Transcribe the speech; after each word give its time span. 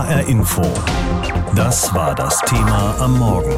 HR 0.00 0.28
Info. 0.28 0.62
Das 1.54 1.92
war 1.94 2.14
das 2.14 2.40
Thema 2.46 2.96
am 3.00 3.18
Morgen. 3.18 3.52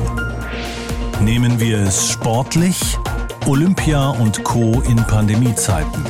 Nehmen 1.21 1.61
wir 1.61 1.79
es 1.79 2.09
sportlich? 2.09 2.99
Olympia 3.47 4.09
und 4.09 4.43
Co. 4.43 4.83
in 4.89 4.97
Pandemiezeiten. 4.97 6.05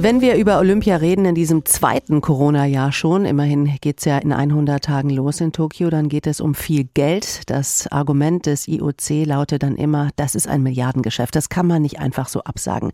Wenn 0.00 0.22
wir 0.22 0.36
über 0.36 0.58
Olympia 0.60 0.96
reden 0.96 1.26
in 1.26 1.34
diesem 1.34 1.66
zweiten 1.66 2.22
Corona-Jahr 2.22 2.90
schon, 2.90 3.26
immerhin 3.26 3.76
geht 3.82 3.98
es 3.98 4.06
ja 4.06 4.16
in 4.16 4.32
100 4.32 4.82
Tagen 4.82 5.10
los 5.10 5.42
in 5.42 5.52
Tokio, 5.52 5.90
dann 5.90 6.08
geht 6.08 6.26
es 6.26 6.40
um 6.40 6.54
viel 6.54 6.84
Geld. 6.94 7.50
Das 7.50 7.86
Argument 7.92 8.46
des 8.46 8.66
IOC 8.66 9.26
lautet 9.26 9.62
dann 9.62 9.76
immer, 9.76 10.08
das 10.16 10.34
ist 10.34 10.48
ein 10.48 10.62
Milliardengeschäft. 10.62 11.36
Das 11.36 11.50
kann 11.50 11.66
man 11.66 11.82
nicht 11.82 11.98
einfach 11.98 12.28
so 12.28 12.40
absagen. 12.44 12.92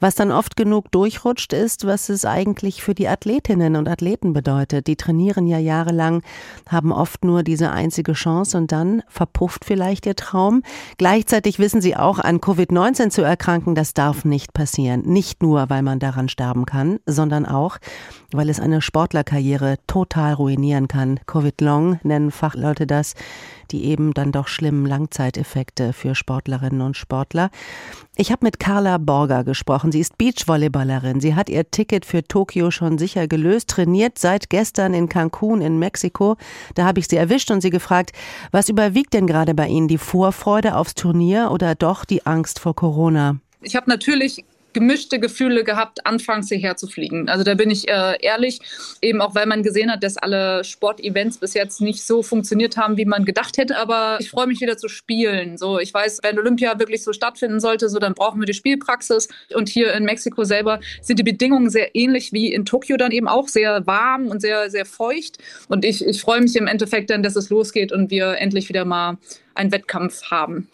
Was 0.00 0.14
dann 0.14 0.30
oft 0.30 0.56
genug 0.56 0.90
durchrutscht, 0.92 1.52
ist, 1.52 1.86
was 1.86 2.08
es 2.08 2.24
eigentlich 2.24 2.82
für 2.82 2.94
die 2.94 3.08
Athletinnen 3.08 3.76
und 3.76 3.88
Athleten 3.88 4.32
bedeutet. 4.32 4.86
Die 4.86 4.96
trainieren 4.96 5.46
ja 5.46 5.58
jahrelang, 5.58 6.22
haben 6.68 6.92
oft 6.92 7.24
nur 7.24 7.42
diese 7.42 7.70
einzige 7.70 8.12
Chance 8.12 8.56
und 8.56 8.72
dann 8.72 9.02
verpufft 9.08 9.64
vielleicht 9.64 10.06
ihr 10.06 10.16
Traum. 10.16 10.62
Gleichzeitig 10.98 11.58
wissen 11.58 11.80
sie 11.80 11.96
auch, 11.96 12.18
an 12.18 12.40
Covid-19 12.40 13.10
zu 13.10 13.22
erkranken, 13.22 13.74
das 13.74 13.94
darf 13.94 14.24
nicht 14.24 14.52
passieren. 14.52 15.02
Nicht 15.02 15.42
nur, 15.42 15.68
weil 15.70 15.82
man 15.82 15.98
daran 15.98 16.28
sterben 16.28 16.66
kann, 16.66 17.00
sondern 17.06 17.46
auch, 17.46 17.78
weil 18.32 18.48
es 18.48 18.60
eine 18.60 18.80
Sportlerkarriere 18.80 19.76
total 19.86 20.34
ruinieren 20.34 20.88
kann. 20.88 21.20
Covid-Long 21.26 21.98
nennen 22.02 22.30
Fachleute 22.30 22.86
das 22.86 23.14
die 23.70 23.84
eben 23.84 24.14
dann 24.14 24.32
doch 24.32 24.48
schlimmen 24.48 24.86
Langzeiteffekte 24.86 25.92
für 25.92 26.14
Sportlerinnen 26.14 26.80
und 26.80 26.96
Sportler. 26.96 27.50
Ich 28.16 28.32
habe 28.32 28.44
mit 28.44 28.58
Carla 28.58 28.98
Borger 28.98 29.44
gesprochen. 29.44 29.87
Sie 29.92 30.00
ist 30.00 30.18
Beachvolleyballerin. 30.18 31.20
Sie 31.20 31.34
hat 31.34 31.48
ihr 31.48 31.70
Ticket 31.70 32.04
für 32.04 32.22
Tokio 32.22 32.70
schon 32.70 32.98
sicher 32.98 33.28
gelöst, 33.28 33.68
trainiert 33.70 34.18
seit 34.18 34.50
gestern 34.50 34.94
in 34.94 35.08
Cancun 35.08 35.60
in 35.60 35.78
Mexiko. 35.78 36.36
Da 36.74 36.84
habe 36.84 37.00
ich 37.00 37.08
sie 37.08 37.16
erwischt 37.16 37.50
und 37.50 37.60
sie 37.60 37.70
gefragt, 37.70 38.12
was 38.50 38.68
überwiegt 38.68 39.14
denn 39.14 39.26
gerade 39.26 39.54
bei 39.54 39.68
Ihnen 39.68 39.88
die 39.88 39.98
Vorfreude 39.98 40.76
aufs 40.76 40.94
Turnier 40.94 41.50
oder 41.50 41.74
doch 41.74 42.04
die 42.04 42.26
Angst 42.26 42.58
vor 42.58 42.74
Corona? 42.74 43.38
Ich 43.60 43.74
habe 43.74 43.90
natürlich 43.90 44.44
gemischte 44.72 45.18
Gefühle 45.18 45.64
gehabt, 45.64 46.06
anfangs 46.06 46.48
hierher 46.48 46.76
zu 46.76 46.86
fliegen. 46.86 47.28
Also 47.28 47.44
da 47.44 47.54
bin 47.54 47.70
ich 47.70 47.88
äh, 47.88 48.16
ehrlich, 48.20 48.60
eben 49.00 49.20
auch 49.20 49.34
weil 49.34 49.46
man 49.46 49.62
gesehen 49.62 49.90
hat, 49.90 50.02
dass 50.02 50.16
alle 50.16 50.62
Sportevents 50.64 51.38
bis 51.38 51.54
jetzt 51.54 51.80
nicht 51.80 52.04
so 52.04 52.22
funktioniert 52.22 52.76
haben, 52.76 52.96
wie 52.96 53.04
man 53.04 53.24
gedacht 53.24 53.58
hätte. 53.58 53.76
Aber 53.78 54.18
ich 54.20 54.30
freue 54.30 54.46
mich 54.46 54.60
wieder 54.60 54.76
zu 54.76 54.88
spielen. 54.88 55.56
So, 55.56 55.78
ich 55.78 55.92
weiß, 55.92 56.20
wenn 56.22 56.38
Olympia 56.38 56.78
wirklich 56.78 57.02
so 57.02 57.12
stattfinden 57.12 57.60
sollte, 57.60 57.88
so 57.88 57.98
dann 57.98 58.14
brauchen 58.14 58.40
wir 58.40 58.46
die 58.46 58.54
Spielpraxis. 58.54 59.28
Und 59.54 59.68
hier 59.68 59.92
in 59.94 60.04
Mexiko 60.04 60.44
selber 60.44 60.80
sind 61.00 61.18
die 61.18 61.24
Bedingungen 61.24 61.70
sehr 61.70 61.94
ähnlich 61.94 62.32
wie 62.32 62.52
in 62.52 62.64
Tokio 62.64 62.96
dann 62.96 63.12
eben 63.12 63.28
auch 63.28 63.48
sehr 63.48 63.86
warm 63.86 64.28
und 64.28 64.40
sehr, 64.40 64.70
sehr 64.70 64.84
feucht. 64.84 65.38
Und 65.68 65.84
ich, 65.84 66.04
ich 66.04 66.20
freue 66.20 66.40
mich 66.40 66.56
im 66.56 66.66
Endeffekt 66.66 67.10
dann, 67.10 67.22
dass 67.22 67.36
es 67.36 67.50
losgeht 67.50 67.92
und 67.92 68.10
wir 68.10 68.38
endlich 68.38 68.68
wieder 68.68 68.84
mal 68.84 69.18
einen 69.58 69.72
Wettkampf 69.72 70.30
haben. 70.30 70.68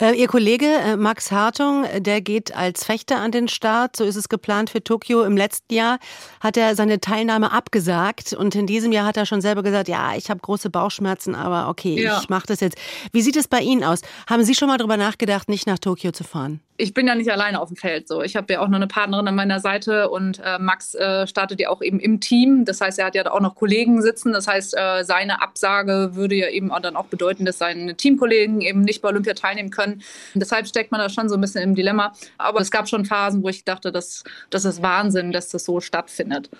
Äh, 0.00 0.14
Ihr 0.14 0.26
Kollege 0.26 0.66
äh, 0.66 0.96
Max 0.96 1.30
Hartung, 1.30 1.84
der 1.98 2.20
geht 2.20 2.54
als 2.54 2.84
Fechter 2.84 3.18
an 3.18 3.30
den 3.30 3.48
Start. 3.48 3.96
So 3.96 4.04
ist 4.04 4.16
es 4.16 4.28
geplant 4.28 4.70
für 4.70 4.82
Tokio. 4.82 5.22
Im 5.22 5.36
letzten 5.36 5.72
Jahr 5.72 5.98
hat 6.40 6.56
er 6.56 6.74
seine 6.74 7.00
Teilnahme 7.00 7.52
abgesagt 7.52 8.32
und 8.32 8.54
in 8.54 8.66
diesem 8.66 8.92
Jahr 8.92 9.06
hat 9.06 9.16
er 9.16 9.26
schon 9.26 9.40
selber 9.40 9.62
gesagt, 9.62 9.88
ja, 9.88 10.14
ich 10.16 10.30
habe 10.30 10.40
große 10.40 10.70
Bauchschmerzen, 10.70 11.34
aber 11.34 11.68
okay, 11.68 12.02
ja. 12.02 12.20
ich 12.20 12.28
mache 12.28 12.46
das 12.46 12.60
jetzt. 12.60 12.76
Wie 13.12 13.22
sieht 13.22 13.36
es 13.36 13.48
bei 13.48 13.60
Ihnen 13.60 13.84
aus? 13.84 14.00
Haben 14.28 14.44
Sie 14.44 14.54
schon 14.54 14.68
mal 14.68 14.78
darüber 14.78 14.96
nachgedacht, 14.96 15.48
nicht 15.48 15.66
nach 15.66 15.78
Tokio 15.78 16.12
zu 16.12 16.24
fahren? 16.24 16.60
Ich 16.76 16.92
bin 16.92 17.06
ja 17.06 17.14
nicht 17.14 17.30
alleine 17.30 17.60
auf 17.60 17.68
dem 17.68 17.76
Feld. 17.76 18.08
So, 18.08 18.22
ich 18.22 18.34
habe 18.34 18.52
ja 18.52 18.60
auch 18.60 18.66
noch 18.66 18.76
eine 18.76 18.88
Partnerin 18.88 19.28
an 19.28 19.36
meiner 19.36 19.60
Seite 19.60 20.10
und 20.10 20.40
äh, 20.44 20.58
Max 20.58 20.94
äh, 20.94 21.26
startet 21.26 21.60
ja 21.60 21.68
auch 21.68 21.82
eben 21.82 22.00
im 22.00 22.18
Team. 22.18 22.64
Das 22.64 22.80
heißt, 22.80 22.98
er 22.98 23.06
hat 23.06 23.14
ja 23.14 23.30
auch 23.30 23.40
noch 23.40 23.54
Kollegen 23.54 24.02
sitzen. 24.02 24.32
Das 24.32 24.48
heißt, 24.48 24.76
äh, 24.76 25.04
seine 25.04 25.40
Absage 25.40 26.10
würde 26.14 26.34
ja 26.34 26.48
eben 26.48 26.72
auch 26.72 26.80
dann 26.80 26.96
auch 26.96 27.06
bedeuten, 27.06 27.44
dass 27.44 27.58
seine 27.58 27.94
Teamkollegen 27.94 28.60
eben 28.60 28.82
nicht 28.82 29.02
bei 29.02 29.08
Olympia 29.08 29.34
teilnehmen 29.34 29.70
können. 29.70 30.02
Und 30.34 30.40
deshalb 30.40 30.66
steckt 30.66 30.90
man 30.90 31.00
da 31.00 31.08
schon 31.08 31.28
so 31.28 31.36
ein 31.36 31.40
bisschen 31.40 31.62
im 31.62 31.76
Dilemma. 31.76 32.12
Aber 32.38 32.60
es 32.60 32.72
gab 32.72 32.88
schon 32.88 33.04
Phasen, 33.04 33.44
wo 33.44 33.48
ich 33.48 33.64
dachte, 33.64 33.92
dass 33.92 34.24
das 34.50 34.64
ist 34.64 34.82
Wahnsinn, 34.82 35.30
dass 35.30 35.50
das 35.50 35.64
so 35.64 35.80
stattfindet. 35.80 36.50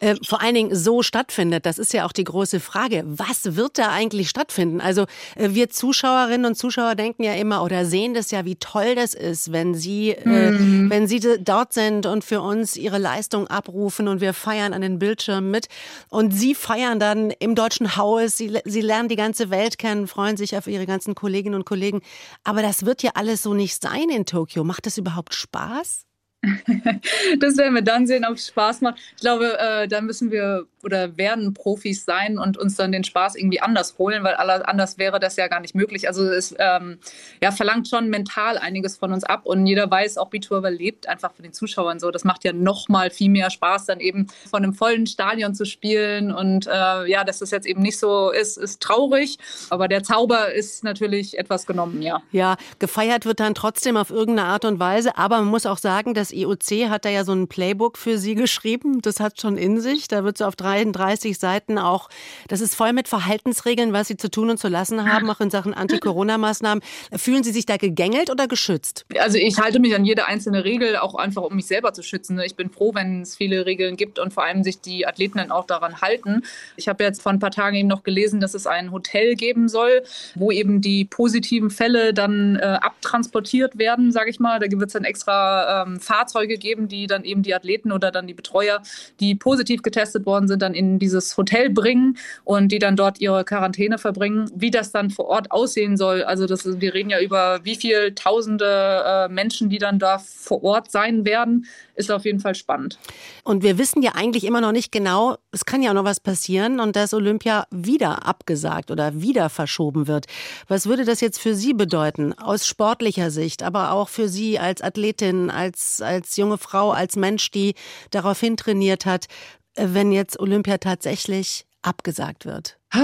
Äh, 0.00 0.16
vor 0.26 0.42
allen 0.42 0.54
Dingen 0.54 0.74
so 0.74 1.02
stattfindet. 1.02 1.64
Das 1.64 1.78
ist 1.78 1.94
ja 1.94 2.04
auch 2.04 2.12
die 2.12 2.24
große 2.24 2.60
Frage. 2.60 3.04
Was 3.06 3.56
wird 3.56 3.78
da 3.78 3.90
eigentlich 3.90 4.28
stattfinden? 4.28 4.82
Also 4.82 5.06
äh, 5.36 5.50
wir 5.52 5.70
Zuschauerinnen 5.70 6.44
und 6.44 6.56
Zuschauer 6.56 6.94
denken 6.94 7.22
ja 7.22 7.32
immer 7.34 7.64
oder 7.64 7.86
sehen 7.86 8.12
das 8.12 8.30
ja, 8.30 8.44
wie 8.44 8.56
toll 8.56 8.94
das 8.94 9.14
ist, 9.14 9.50
wenn 9.50 9.61
wenn 9.62 9.74
Sie, 9.74 10.10
äh, 10.10 10.50
mhm. 10.50 10.86
äh, 10.86 10.90
wenn 10.90 11.06
Sie 11.06 11.20
dort 11.20 11.72
sind 11.72 12.04
und 12.06 12.24
für 12.24 12.40
uns 12.40 12.76
Ihre 12.76 12.98
Leistung 12.98 13.46
abrufen 13.46 14.08
und 14.08 14.20
wir 14.20 14.34
feiern 14.34 14.72
an 14.72 14.82
den 14.82 14.98
Bildschirmen 14.98 15.50
mit 15.50 15.68
und 16.08 16.32
Sie 16.32 16.54
feiern 16.54 16.98
dann 16.98 17.30
im 17.30 17.54
Deutschen 17.54 17.96
Haus, 17.96 18.36
Sie, 18.36 18.58
Sie 18.64 18.80
lernen 18.80 19.08
die 19.08 19.16
ganze 19.16 19.50
Welt 19.50 19.78
kennen, 19.78 20.08
freuen 20.08 20.36
sich 20.36 20.56
auf 20.56 20.66
Ihre 20.66 20.86
ganzen 20.86 21.14
Kolleginnen 21.14 21.54
und 21.54 21.64
Kollegen. 21.64 22.00
Aber 22.42 22.62
das 22.62 22.84
wird 22.84 23.04
ja 23.04 23.12
alles 23.14 23.42
so 23.42 23.54
nicht 23.54 23.80
sein 23.80 24.10
in 24.10 24.26
Tokio. 24.26 24.64
Macht 24.64 24.86
das 24.86 24.98
überhaupt 24.98 25.34
Spaß? 25.34 26.06
das 27.38 27.56
werden 27.56 27.74
wir 27.74 27.82
dann 27.82 28.06
sehen, 28.06 28.24
ob 28.24 28.34
es 28.34 28.48
Spaß 28.48 28.80
macht. 28.80 28.98
Ich 29.16 29.20
glaube, 29.20 29.58
äh, 29.58 29.86
da 29.86 30.00
müssen 30.00 30.30
wir 30.30 30.66
oder 30.82 31.16
werden 31.16 31.54
Profis 31.54 32.04
sein 32.04 32.38
und 32.38 32.58
uns 32.58 32.76
dann 32.76 32.92
den 32.92 33.04
Spaß 33.04 33.36
irgendwie 33.36 33.60
anders 33.60 33.96
holen, 33.98 34.24
weil 34.24 34.34
anders 34.34 34.98
wäre 34.98 35.20
das 35.20 35.36
ja 35.36 35.46
gar 35.48 35.60
nicht 35.60 35.74
möglich. 35.74 36.08
Also 36.08 36.24
es 36.24 36.54
ähm, 36.58 36.98
ja, 37.40 37.52
verlangt 37.52 37.88
schon 37.88 38.08
mental 38.08 38.58
einiges 38.58 38.96
von 38.96 39.12
uns 39.12 39.24
ab 39.24 39.46
und 39.46 39.66
jeder 39.66 39.90
weiß, 39.90 40.18
auch 40.18 40.28
Beach 40.28 40.48
lebt 40.50 41.08
einfach 41.08 41.32
für 41.32 41.42
den 41.42 41.52
Zuschauern 41.52 42.00
so. 42.00 42.10
Das 42.10 42.24
macht 42.24 42.44
ja 42.44 42.52
noch 42.52 42.88
mal 42.88 43.10
viel 43.10 43.30
mehr 43.30 43.50
Spaß, 43.50 43.86
dann 43.86 44.00
eben 44.00 44.26
von 44.50 44.64
einem 44.64 44.74
vollen 44.74 45.06
Stadion 45.06 45.54
zu 45.54 45.64
spielen 45.64 46.32
und 46.32 46.66
äh, 46.66 47.06
ja, 47.08 47.24
dass 47.24 47.38
das 47.38 47.50
jetzt 47.50 47.66
eben 47.66 47.82
nicht 47.82 47.98
so 47.98 48.30
ist, 48.30 48.58
ist 48.58 48.82
traurig, 48.82 49.38
aber 49.70 49.88
der 49.88 50.02
Zauber 50.02 50.52
ist 50.52 50.82
natürlich 50.84 51.38
etwas 51.38 51.66
genommen, 51.66 52.02
ja. 52.02 52.22
Ja, 52.32 52.56
gefeiert 52.78 53.24
wird 53.24 53.40
dann 53.40 53.54
trotzdem 53.54 53.96
auf 53.96 54.10
irgendeine 54.10 54.48
Art 54.48 54.64
und 54.64 54.80
Weise, 54.80 55.16
aber 55.16 55.38
man 55.38 55.48
muss 55.48 55.66
auch 55.66 55.78
sagen, 55.78 56.14
das 56.32 56.38
IOC 56.38 56.88
hat 56.88 57.04
da 57.04 57.10
ja 57.10 57.24
so 57.24 57.32
ein 57.32 57.48
Playbook 57.48 57.98
für 57.98 58.18
Sie 58.18 58.34
geschrieben, 58.34 59.00
das 59.02 59.20
hat 59.20 59.40
schon 59.40 59.56
in 59.56 59.80
sich, 59.80 60.08
da 60.08 60.24
wird 60.24 60.38
so 60.38 60.44
auf 60.46 60.56
drei 60.56 60.72
33 60.84 61.38
Seiten 61.38 61.78
auch, 61.78 62.08
das 62.48 62.60
ist 62.60 62.74
voll 62.74 62.92
mit 62.92 63.08
Verhaltensregeln, 63.08 63.92
was 63.92 64.08
Sie 64.08 64.16
zu 64.16 64.30
tun 64.30 64.50
und 64.50 64.58
zu 64.58 64.68
lassen 64.68 65.10
haben, 65.10 65.28
auch 65.28 65.40
in 65.40 65.50
Sachen 65.50 65.74
Anti-Corona-Maßnahmen. 65.74 66.82
Fühlen 67.14 67.44
Sie 67.44 67.52
sich 67.52 67.66
da 67.66 67.76
gegängelt 67.76 68.30
oder 68.30 68.48
geschützt? 68.48 69.04
Also 69.18 69.38
ich 69.38 69.58
halte 69.58 69.80
mich 69.80 69.94
an 69.94 70.04
jede 70.04 70.26
einzelne 70.26 70.64
Regel, 70.64 70.96
auch 70.96 71.14
einfach 71.14 71.42
um 71.42 71.56
mich 71.56 71.66
selber 71.66 71.92
zu 71.92 72.02
schützen. 72.02 72.38
Ich 72.40 72.56
bin 72.56 72.70
froh, 72.70 72.94
wenn 72.94 73.22
es 73.22 73.36
viele 73.36 73.66
Regeln 73.66 73.96
gibt 73.96 74.18
und 74.18 74.32
vor 74.32 74.44
allem 74.44 74.64
sich 74.64 74.80
die 74.80 75.06
Athleten 75.06 75.38
dann 75.38 75.50
auch 75.50 75.66
daran 75.66 76.00
halten. 76.00 76.42
Ich 76.76 76.88
habe 76.88 77.04
jetzt 77.04 77.22
vor 77.22 77.32
ein 77.32 77.38
paar 77.38 77.50
Tagen 77.50 77.76
eben 77.76 77.88
noch 77.88 78.02
gelesen, 78.02 78.40
dass 78.40 78.54
es 78.54 78.66
ein 78.66 78.92
Hotel 78.92 79.34
geben 79.34 79.68
soll, 79.68 80.02
wo 80.34 80.50
eben 80.50 80.80
die 80.80 81.04
positiven 81.04 81.70
Fälle 81.70 82.14
dann 82.14 82.56
äh, 82.56 82.78
abtransportiert 82.80 83.78
werden, 83.78 84.12
sage 84.12 84.30
ich 84.30 84.40
mal. 84.40 84.58
Da 84.58 84.70
wird 84.70 84.86
es 84.86 84.92
dann 84.92 85.04
extra 85.04 85.82
ähm, 85.82 86.00
Fahrzeuge 86.22 86.56
geben, 86.56 86.88
die 86.88 87.06
dann 87.06 87.24
eben 87.24 87.42
die 87.42 87.54
Athleten 87.54 87.90
oder 87.90 88.10
dann 88.12 88.26
die 88.26 88.34
Betreuer, 88.34 88.80
die 89.18 89.34
positiv 89.34 89.82
getestet 89.82 90.24
worden 90.24 90.46
sind, 90.46 90.62
dann 90.62 90.74
in 90.74 90.98
dieses 90.98 91.36
Hotel 91.36 91.70
bringen 91.70 92.16
und 92.44 92.70
die 92.70 92.78
dann 92.78 92.94
dort 92.94 93.20
ihre 93.20 93.44
Quarantäne 93.44 93.98
verbringen. 93.98 94.50
Wie 94.54 94.70
das 94.70 94.92
dann 94.92 95.10
vor 95.10 95.26
Ort 95.26 95.50
aussehen 95.50 95.96
soll, 95.96 96.22
also 96.22 96.46
das, 96.46 96.80
wir 96.80 96.94
reden 96.94 97.10
ja 97.10 97.20
über 97.20 97.60
wie 97.64 97.74
viele 97.74 98.14
tausende 98.14 99.02
äh, 99.04 99.28
Menschen, 99.28 99.68
die 99.68 99.78
dann 99.78 99.98
da 99.98 100.18
vor 100.18 100.62
Ort 100.62 100.90
sein 100.90 101.24
werden, 101.24 101.66
ist 101.94 102.10
auf 102.10 102.24
jeden 102.24 102.40
Fall 102.40 102.54
spannend. 102.54 102.98
Und 103.44 103.62
wir 103.62 103.78
wissen 103.78 104.02
ja 104.02 104.12
eigentlich 104.14 104.44
immer 104.44 104.60
noch 104.60 104.72
nicht 104.72 104.92
genau, 104.92 105.36
es 105.50 105.64
kann 105.64 105.82
ja 105.82 105.90
auch 105.90 105.94
noch 105.94 106.04
was 106.04 106.20
passieren 106.20 106.80
und 106.80 106.96
dass 106.96 107.14
Olympia 107.14 107.66
wieder 107.70 108.26
abgesagt 108.26 108.90
oder 108.90 109.20
wieder 109.20 109.50
verschoben 109.50 110.06
wird. 110.06 110.26
Was 110.68 110.86
würde 110.86 111.04
das 111.04 111.20
jetzt 111.20 111.38
für 111.38 111.54
Sie 111.54 111.74
bedeuten, 111.74 112.32
aus 112.32 112.66
sportlicher 112.66 113.30
Sicht, 113.30 113.62
aber 113.62 113.92
auch 113.92 114.08
für 114.08 114.28
Sie 114.28 114.58
als 114.58 114.82
Athletin, 114.82 115.50
als, 115.50 116.00
als 116.00 116.36
junge 116.36 116.58
Frau, 116.58 116.92
als 116.92 117.16
Mensch, 117.16 117.50
die 117.50 117.74
daraufhin 118.10 118.56
trainiert 118.56 119.06
hat? 119.06 119.26
wenn 119.74 120.12
jetzt 120.12 120.38
Olympia 120.38 120.78
tatsächlich 120.78 121.64
abgesagt 121.82 122.46
wird? 122.46 122.78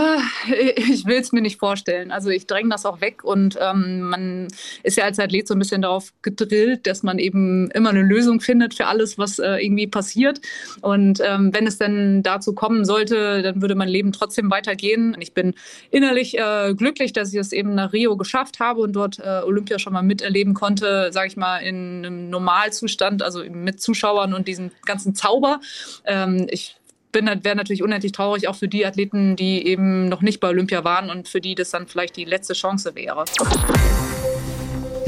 Ich 0.90 1.06
will 1.06 1.18
es 1.18 1.32
mir 1.32 1.40
nicht 1.40 1.58
vorstellen. 1.58 2.10
Also 2.10 2.30
ich 2.30 2.46
dränge 2.46 2.70
das 2.70 2.84
auch 2.86 3.00
weg 3.00 3.24
und 3.24 3.58
ähm, 3.60 4.00
man 4.02 4.48
ist 4.82 4.96
ja 4.96 5.04
als 5.04 5.18
Athlet 5.18 5.48
so 5.48 5.54
ein 5.54 5.58
bisschen 5.58 5.82
darauf 5.82 6.12
gedrillt, 6.22 6.86
dass 6.86 7.02
man 7.02 7.18
eben 7.18 7.70
immer 7.70 7.90
eine 7.90 8.02
Lösung 8.02 8.40
findet 8.40 8.74
für 8.74 8.86
alles, 8.86 9.18
was 9.18 9.38
äh, 9.38 9.56
irgendwie 9.56 9.86
passiert. 9.86 10.40
Und 10.80 11.20
ähm, 11.24 11.54
wenn 11.54 11.66
es 11.66 11.78
denn 11.78 12.22
dazu 12.22 12.54
kommen 12.54 12.84
sollte, 12.84 13.42
dann 13.42 13.62
würde 13.62 13.74
mein 13.74 13.88
Leben 13.88 14.12
trotzdem 14.12 14.50
weitergehen. 14.50 15.16
Ich 15.20 15.34
bin 15.34 15.54
innerlich 15.90 16.38
äh, 16.38 16.74
glücklich, 16.74 17.12
dass 17.12 17.32
ich 17.32 17.40
es 17.40 17.52
eben 17.52 17.74
nach 17.74 17.92
Rio 17.92 18.16
geschafft 18.16 18.60
habe 18.60 18.80
und 18.80 18.92
dort 18.92 19.18
äh, 19.18 19.42
Olympia 19.44 19.78
schon 19.78 19.92
mal 19.92 20.02
miterleben 20.02 20.54
konnte, 20.54 21.10
sage 21.12 21.28
ich 21.28 21.36
mal, 21.36 21.58
in 21.58 22.04
einem 22.04 22.30
Normalzustand, 22.30 23.22
also 23.22 23.42
mit 23.44 23.80
Zuschauern 23.80 24.34
und 24.34 24.48
diesem 24.48 24.70
ganzen 24.84 25.14
Zauber. 25.14 25.60
Ähm, 26.04 26.46
ich 26.50 26.77
bin, 27.12 27.26
wäre 27.26 27.56
natürlich 27.56 27.82
unendlich 27.82 28.12
traurig, 28.12 28.48
auch 28.48 28.56
für 28.56 28.68
die 28.68 28.84
Athleten, 28.84 29.36
die 29.36 29.66
eben 29.66 30.08
noch 30.08 30.22
nicht 30.22 30.40
bei 30.40 30.48
Olympia 30.48 30.84
waren 30.84 31.10
und 31.10 31.28
für 31.28 31.40
die 31.40 31.54
das 31.54 31.70
dann 31.70 31.86
vielleicht 31.86 32.16
die 32.16 32.24
letzte 32.24 32.54
Chance 32.54 32.94
wäre. 32.94 33.24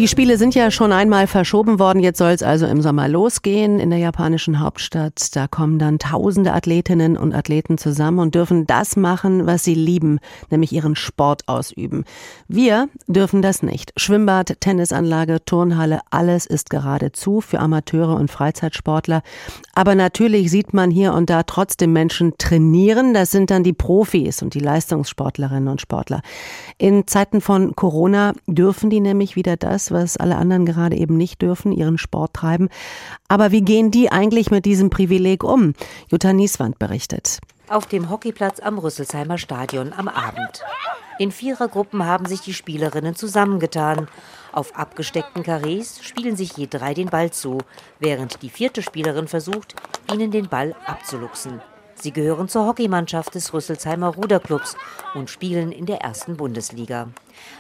Die 0.01 0.09
Spiele 0.09 0.39
sind 0.39 0.55
ja 0.55 0.71
schon 0.71 0.93
einmal 0.93 1.27
verschoben 1.27 1.79
worden. 1.79 2.01
Jetzt 2.01 2.17
soll 2.17 2.31
es 2.31 2.43
also 2.43 2.65
im 2.65 2.81
Sommer 2.81 3.07
losgehen 3.07 3.79
in 3.79 3.91
der 3.91 3.99
japanischen 3.99 4.59
Hauptstadt. 4.59 5.37
Da 5.37 5.47
kommen 5.47 5.79
dann 5.79 5.99
tausende 5.99 6.55
Athletinnen 6.55 7.19
und 7.19 7.35
Athleten 7.35 7.77
zusammen 7.77 8.19
und 8.19 8.35
dürfen 8.35 8.67
das 8.67 8.97
machen, 8.97 9.47
was 9.47 9.63
sie 9.63 9.75
lieben, 9.75 10.19
nämlich 10.49 10.73
ihren 10.73 10.97
Sport 10.97 11.47
ausüben. 11.49 12.05
Wir 12.49 12.89
dürfen 13.09 13.43
das 13.43 13.63
nicht. 13.63 13.93
Schwimmbad, 13.99 14.59
Tennisanlage, 14.61 15.45
Turnhalle, 15.45 16.01
alles 16.09 16.47
ist 16.47 16.71
gerade 16.71 17.13
zu 17.13 17.43
für 17.43 17.59
Amateure 17.59 18.17
und 18.17 18.31
Freizeitsportler. 18.31 19.21
Aber 19.75 19.95
natürlich 19.95 20.51
sieht 20.51 20.73
man 20.73 20.91
hier 20.91 21.13
und 21.13 21.29
da 21.29 21.43
trotzdem 21.43 21.93
Menschen 21.93 22.39
trainieren. 22.39 23.13
Das 23.13 23.33
sind 23.33 23.51
dann 23.51 23.65
die 23.65 23.75
Profis 23.75 24.41
und 24.41 24.55
die 24.55 24.61
Leistungssportlerinnen 24.61 25.69
und 25.69 25.83
Sportler. 25.83 26.23
In 26.79 27.07
Zeiten 27.07 27.43
von 27.43 27.77
Corona 27.77 28.33
dürfen 28.47 28.89
die 28.89 29.01
nämlich 29.01 29.37
wieder 29.37 29.59
das, 29.59 29.90
was 29.91 30.17
alle 30.17 30.37
anderen 30.37 30.67
gerade 30.67 30.97
eben 30.97 31.17
nicht 31.17 31.43
dürfen, 31.43 31.73
ihren 31.73 31.99
Sport 31.99 32.35
treiben. 32.35 32.69
Aber 33.29 33.53
wie 33.53 33.63
gehen 33.63 33.91
die 33.91 34.11
eigentlich 34.11 34.51
mit 34.51 34.65
diesem 34.65 34.91
Privileg 34.91 35.45
um? 35.45 35.75
Jutta 36.09 36.33
Nieswand 36.33 36.79
berichtet. 36.79 37.41
Auf 37.69 37.87
dem 37.87 38.11
Hockeyplatz 38.11 38.61
am 38.61 38.79
Rüsselsheimer 38.79 39.39
Stadion 39.39 39.93
am 39.93 40.09
Abend. 40.09 40.63
In 41.21 41.33
Vierergruppen 41.33 42.07
haben 42.07 42.25
sich 42.25 42.41
die 42.41 42.55
Spielerinnen 42.55 43.15
zusammengetan. 43.15 44.09
Auf 44.53 44.75
abgesteckten 44.75 45.43
Karrees 45.43 46.03
spielen 46.03 46.35
sich 46.35 46.57
je 46.57 46.67
drei 46.67 46.95
den 46.95 47.11
Ball 47.11 47.31
zu, 47.31 47.59
während 47.99 48.43
die 48.43 48.49
vierte 48.49 48.83
Spielerin 48.83 49.29
versucht, 49.29 49.75
ihnen 50.13 50.31
den 50.31 50.49
Ball 50.49 50.75
abzuluxen. 50.87 51.61
Sie 51.95 52.13
gehören 52.13 52.49
zur 52.49 52.67
Hockeymannschaft 52.67 53.35
des 53.35 53.53
Rüsselsheimer 53.53 54.15
Ruderclubs 54.15 54.75
und 55.15 55.29
spielen 55.29 55.71
in 55.71 55.85
der 55.85 56.01
ersten 56.01 56.39
Bundesliga. 56.39 57.09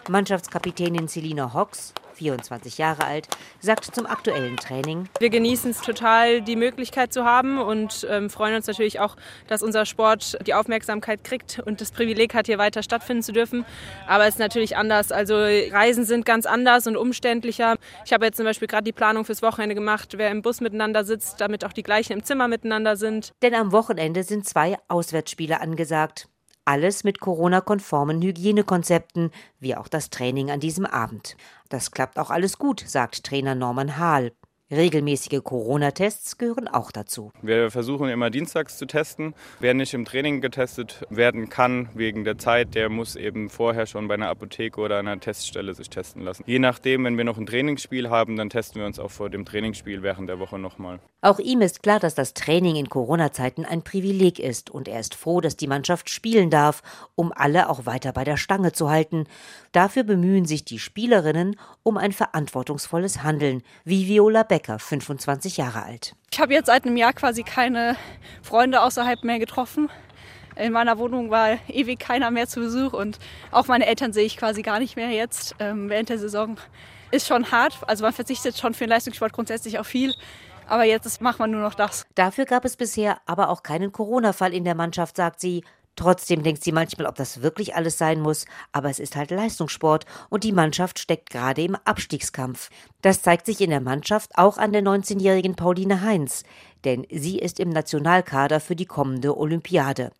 Mannschaftskapitänin 0.08 1.08
Selina 1.08 1.52
Hocks 1.52 1.92
24 2.20 2.76
Jahre 2.76 3.04
alt, 3.04 3.28
sagt 3.60 3.94
zum 3.94 4.04
aktuellen 4.04 4.58
Training. 4.58 5.08
Wir 5.18 5.30
genießen 5.30 5.70
es 5.70 5.80
total, 5.80 6.42
die 6.42 6.54
Möglichkeit 6.54 7.14
zu 7.14 7.24
haben 7.24 7.58
und 7.58 8.06
ähm, 8.10 8.28
freuen 8.28 8.54
uns 8.54 8.66
natürlich 8.66 9.00
auch, 9.00 9.16
dass 9.48 9.62
unser 9.62 9.86
Sport 9.86 10.38
die 10.46 10.52
Aufmerksamkeit 10.52 11.24
kriegt 11.24 11.60
und 11.64 11.80
das 11.80 11.92
Privileg 11.92 12.34
hat, 12.34 12.46
hier 12.46 12.58
weiter 12.58 12.82
stattfinden 12.82 13.22
zu 13.22 13.32
dürfen. 13.32 13.64
Aber 14.06 14.24
es 14.24 14.34
ist 14.34 14.38
natürlich 14.38 14.76
anders. 14.76 15.12
Also 15.12 15.34
Reisen 15.34 16.04
sind 16.04 16.26
ganz 16.26 16.44
anders 16.44 16.86
und 16.86 16.98
umständlicher. 16.98 17.76
Ich 18.04 18.12
habe 18.12 18.26
jetzt 18.26 18.36
zum 18.36 18.44
Beispiel 18.44 18.68
gerade 18.68 18.84
die 18.84 18.92
Planung 18.92 19.24
fürs 19.24 19.40
Wochenende 19.40 19.74
gemacht, 19.74 20.18
wer 20.18 20.30
im 20.30 20.42
Bus 20.42 20.60
miteinander 20.60 21.04
sitzt, 21.04 21.40
damit 21.40 21.64
auch 21.64 21.72
die 21.72 21.82
gleichen 21.82 22.12
im 22.12 22.22
Zimmer 22.22 22.48
miteinander 22.48 22.96
sind. 22.96 23.32
Denn 23.40 23.54
am 23.54 23.72
Wochenende 23.72 24.24
sind 24.24 24.46
zwei 24.46 24.76
Auswärtsspiele 24.88 25.60
angesagt. 25.60 26.29
Alles 26.70 27.02
mit 27.02 27.18
Corona-konformen 27.18 28.22
Hygienekonzepten, 28.22 29.32
wie 29.58 29.74
auch 29.74 29.88
das 29.88 30.08
Training 30.08 30.52
an 30.52 30.60
diesem 30.60 30.86
Abend. 30.86 31.36
Das 31.68 31.90
klappt 31.90 32.16
auch 32.16 32.30
alles 32.30 32.58
gut, 32.58 32.84
sagt 32.86 33.24
Trainer 33.24 33.56
Norman 33.56 33.98
Hahl. 33.98 34.30
Regelmäßige 34.72 35.42
Corona-Tests 35.42 36.38
gehören 36.38 36.68
auch 36.68 36.92
dazu. 36.92 37.32
Wir 37.42 37.72
versuchen 37.72 38.08
immer 38.08 38.30
dienstags 38.30 38.78
zu 38.78 38.86
testen. 38.86 39.34
Wer 39.58 39.74
nicht 39.74 39.94
im 39.94 40.04
Training 40.04 40.40
getestet 40.40 41.04
werden 41.10 41.48
kann 41.48 41.88
wegen 41.94 42.22
der 42.22 42.38
Zeit, 42.38 42.76
der 42.76 42.88
muss 42.88 43.16
eben 43.16 43.50
vorher 43.50 43.86
schon 43.86 44.06
bei 44.06 44.14
einer 44.14 44.28
Apotheke 44.28 44.80
oder 44.80 44.98
einer 45.00 45.18
Teststelle 45.18 45.74
sich 45.74 45.90
testen 45.90 46.22
lassen. 46.22 46.44
Je 46.46 46.60
nachdem, 46.60 47.04
wenn 47.04 47.16
wir 47.16 47.24
noch 47.24 47.36
ein 47.36 47.46
Trainingsspiel 47.46 48.10
haben, 48.10 48.36
dann 48.36 48.48
testen 48.48 48.80
wir 48.80 48.86
uns 48.86 49.00
auch 49.00 49.10
vor 49.10 49.28
dem 49.28 49.44
Trainingsspiel 49.44 50.04
während 50.04 50.28
der 50.28 50.38
Woche 50.38 50.56
nochmal. 50.56 51.00
Auch 51.20 51.40
ihm 51.40 51.62
ist 51.62 51.82
klar, 51.82 51.98
dass 51.98 52.14
das 52.14 52.32
Training 52.32 52.76
in 52.76 52.88
Corona-Zeiten 52.88 53.64
ein 53.64 53.82
Privileg 53.82 54.38
ist 54.38 54.70
und 54.70 54.86
er 54.86 55.00
ist 55.00 55.16
froh, 55.16 55.40
dass 55.40 55.56
die 55.56 55.66
Mannschaft 55.66 56.08
spielen 56.10 56.48
darf, 56.48 56.82
um 57.16 57.32
alle 57.34 57.68
auch 57.68 57.86
weiter 57.86 58.12
bei 58.12 58.22
der 58.22 58.36
Stange 58.36 58.70
zu 58.70 58.88
halten. 58.88 59.24
Dafür 59.72 60.04
bemühen 60.04 60.44
sich 60.44 60.64
die 60.64 60.78
Spielerinnen 60.78 61.56
um 61.82 61.96
ein 61.96 62.12
verantwortungsvolles 62.12 63.24
Handeln, 63.24 63.62
wie 63.84 64.06
Viola 64.06 64.44
Beck 64.44 64.59
Becker, 64.60 64.78
25 64.78 65.56
Jahre 65.56 65.84
alt. 65.84 66.14
Ich 66.30 66.38
habe 66.38 66.52
jetzt 66.52 66.66
seit 66.66 66.84
einem 66.84 66.96
Jahr 66.96 67.14
quasi 67.14 67.42
keine 67.42 67.96
Freunde 68.42 68.82
außerhalb 68.82 69.24
mehr 69.24 69.38
getroffen. 69.38 69.88
In 70.54 70.72
meiner 70.72 70.98
Wohnung 70.98 71.30
war 71.30 71.56
ewig 71.68 71.98
keiner 71.98 72.30
mehr 72.30 72.46
zu 72.46 72.60
Besuch 72.60 72.92
und 72.92 73.18
auch 73.50 73.68
meine 73.68 73.86
Eltern 73.86 74.12
sehe 74.12 74.24
ich 74.24 74.36
quasi 74.36 74.60
gar 74.60 74.78
nicht 74.78 74.96
mehr 74.96 75.10
jetzt 75.10 75.54
ähm, 75.60 75.88
während 75.88 76.10
der 76.10 76.18
Saison. 76.18 76.58
Ist 77.10 77.26
schon 77.26 77.50
hart, 77.50 77.78
also 77.86 78.04
man 78.04 78.12
verzichtet 78.12 78.58
schon 78.58 78.74
für 78.74 78.84
den 78.84 78.90
Leistungssport 78.90 79.32
grundsätzlich 79.32 79.78
auf 79.78 79.86
viel. 79.86 80.14
Aber 80.66 80.84
jetzt 80.84 81.20
macht 81.20 81.38
man 81.38 81.50
nur 81.50 81.62
noch 81.62 81.74
das. 81.74 82.06
Dafür 82.14 82.44
gab 82.44 82.64
es 82.64 82.76
bisher 82.76 83.18
aber 83.26 83.48
auch 83.48 83.62
keinen 83.62 83.90
Corona-Fall 83.90 84.52
in 84.52 84.64
der 84.64 84.76
Mannschaft, 84.76 85.16
sagt 85.16 85.40
sie. 85.40 85.64
Trotzdem 86.00 86.42
denkt 86.42 86.64
sie 86.64 86.72
manchmal, 86.72 87.06
ob 87.06 87.16
das 87.16 87.42
wirklich 87.42 87.74
alles 87.74 87.98
sein 87.98 88.22
muss, 88.22 88.46
aber 88.72 88.88
es 88.88 88.98
ist 88.98 89.16
halt 89.16 89.30
Leistungssport 89.30 90.06
und 90.30 90.44
die 90.44 90.52
Mannschaft 90.52 90.98
steckt 90.98 91.28
gerade 91.28 91.62
im 91.62 91.76
Abstiegskampf. 91.84 92.70
Das 93.02 93.20
zeigt 93.20 93.44
sich 93.44 93.60
in 93.60 93.68
der 93.68 93.82
Mannschaft 93.82 94.30
auch 94.38 94.56
an 94.56 94.72
der 94.72 94.80
19-jährigen 94.80 95.56
Pauline 95.56 96.00
Heinz, 96.00 96.44
denn 96.86 97.06
sie 97.10 97.38
ist 97.38 97.60
im 97.60 97.68
Nationalkader 97.68 98.60
für 98.60 98.76
die 98.76 98.86
kommende 98.86 99.36
Olympiade. 99.36 100.10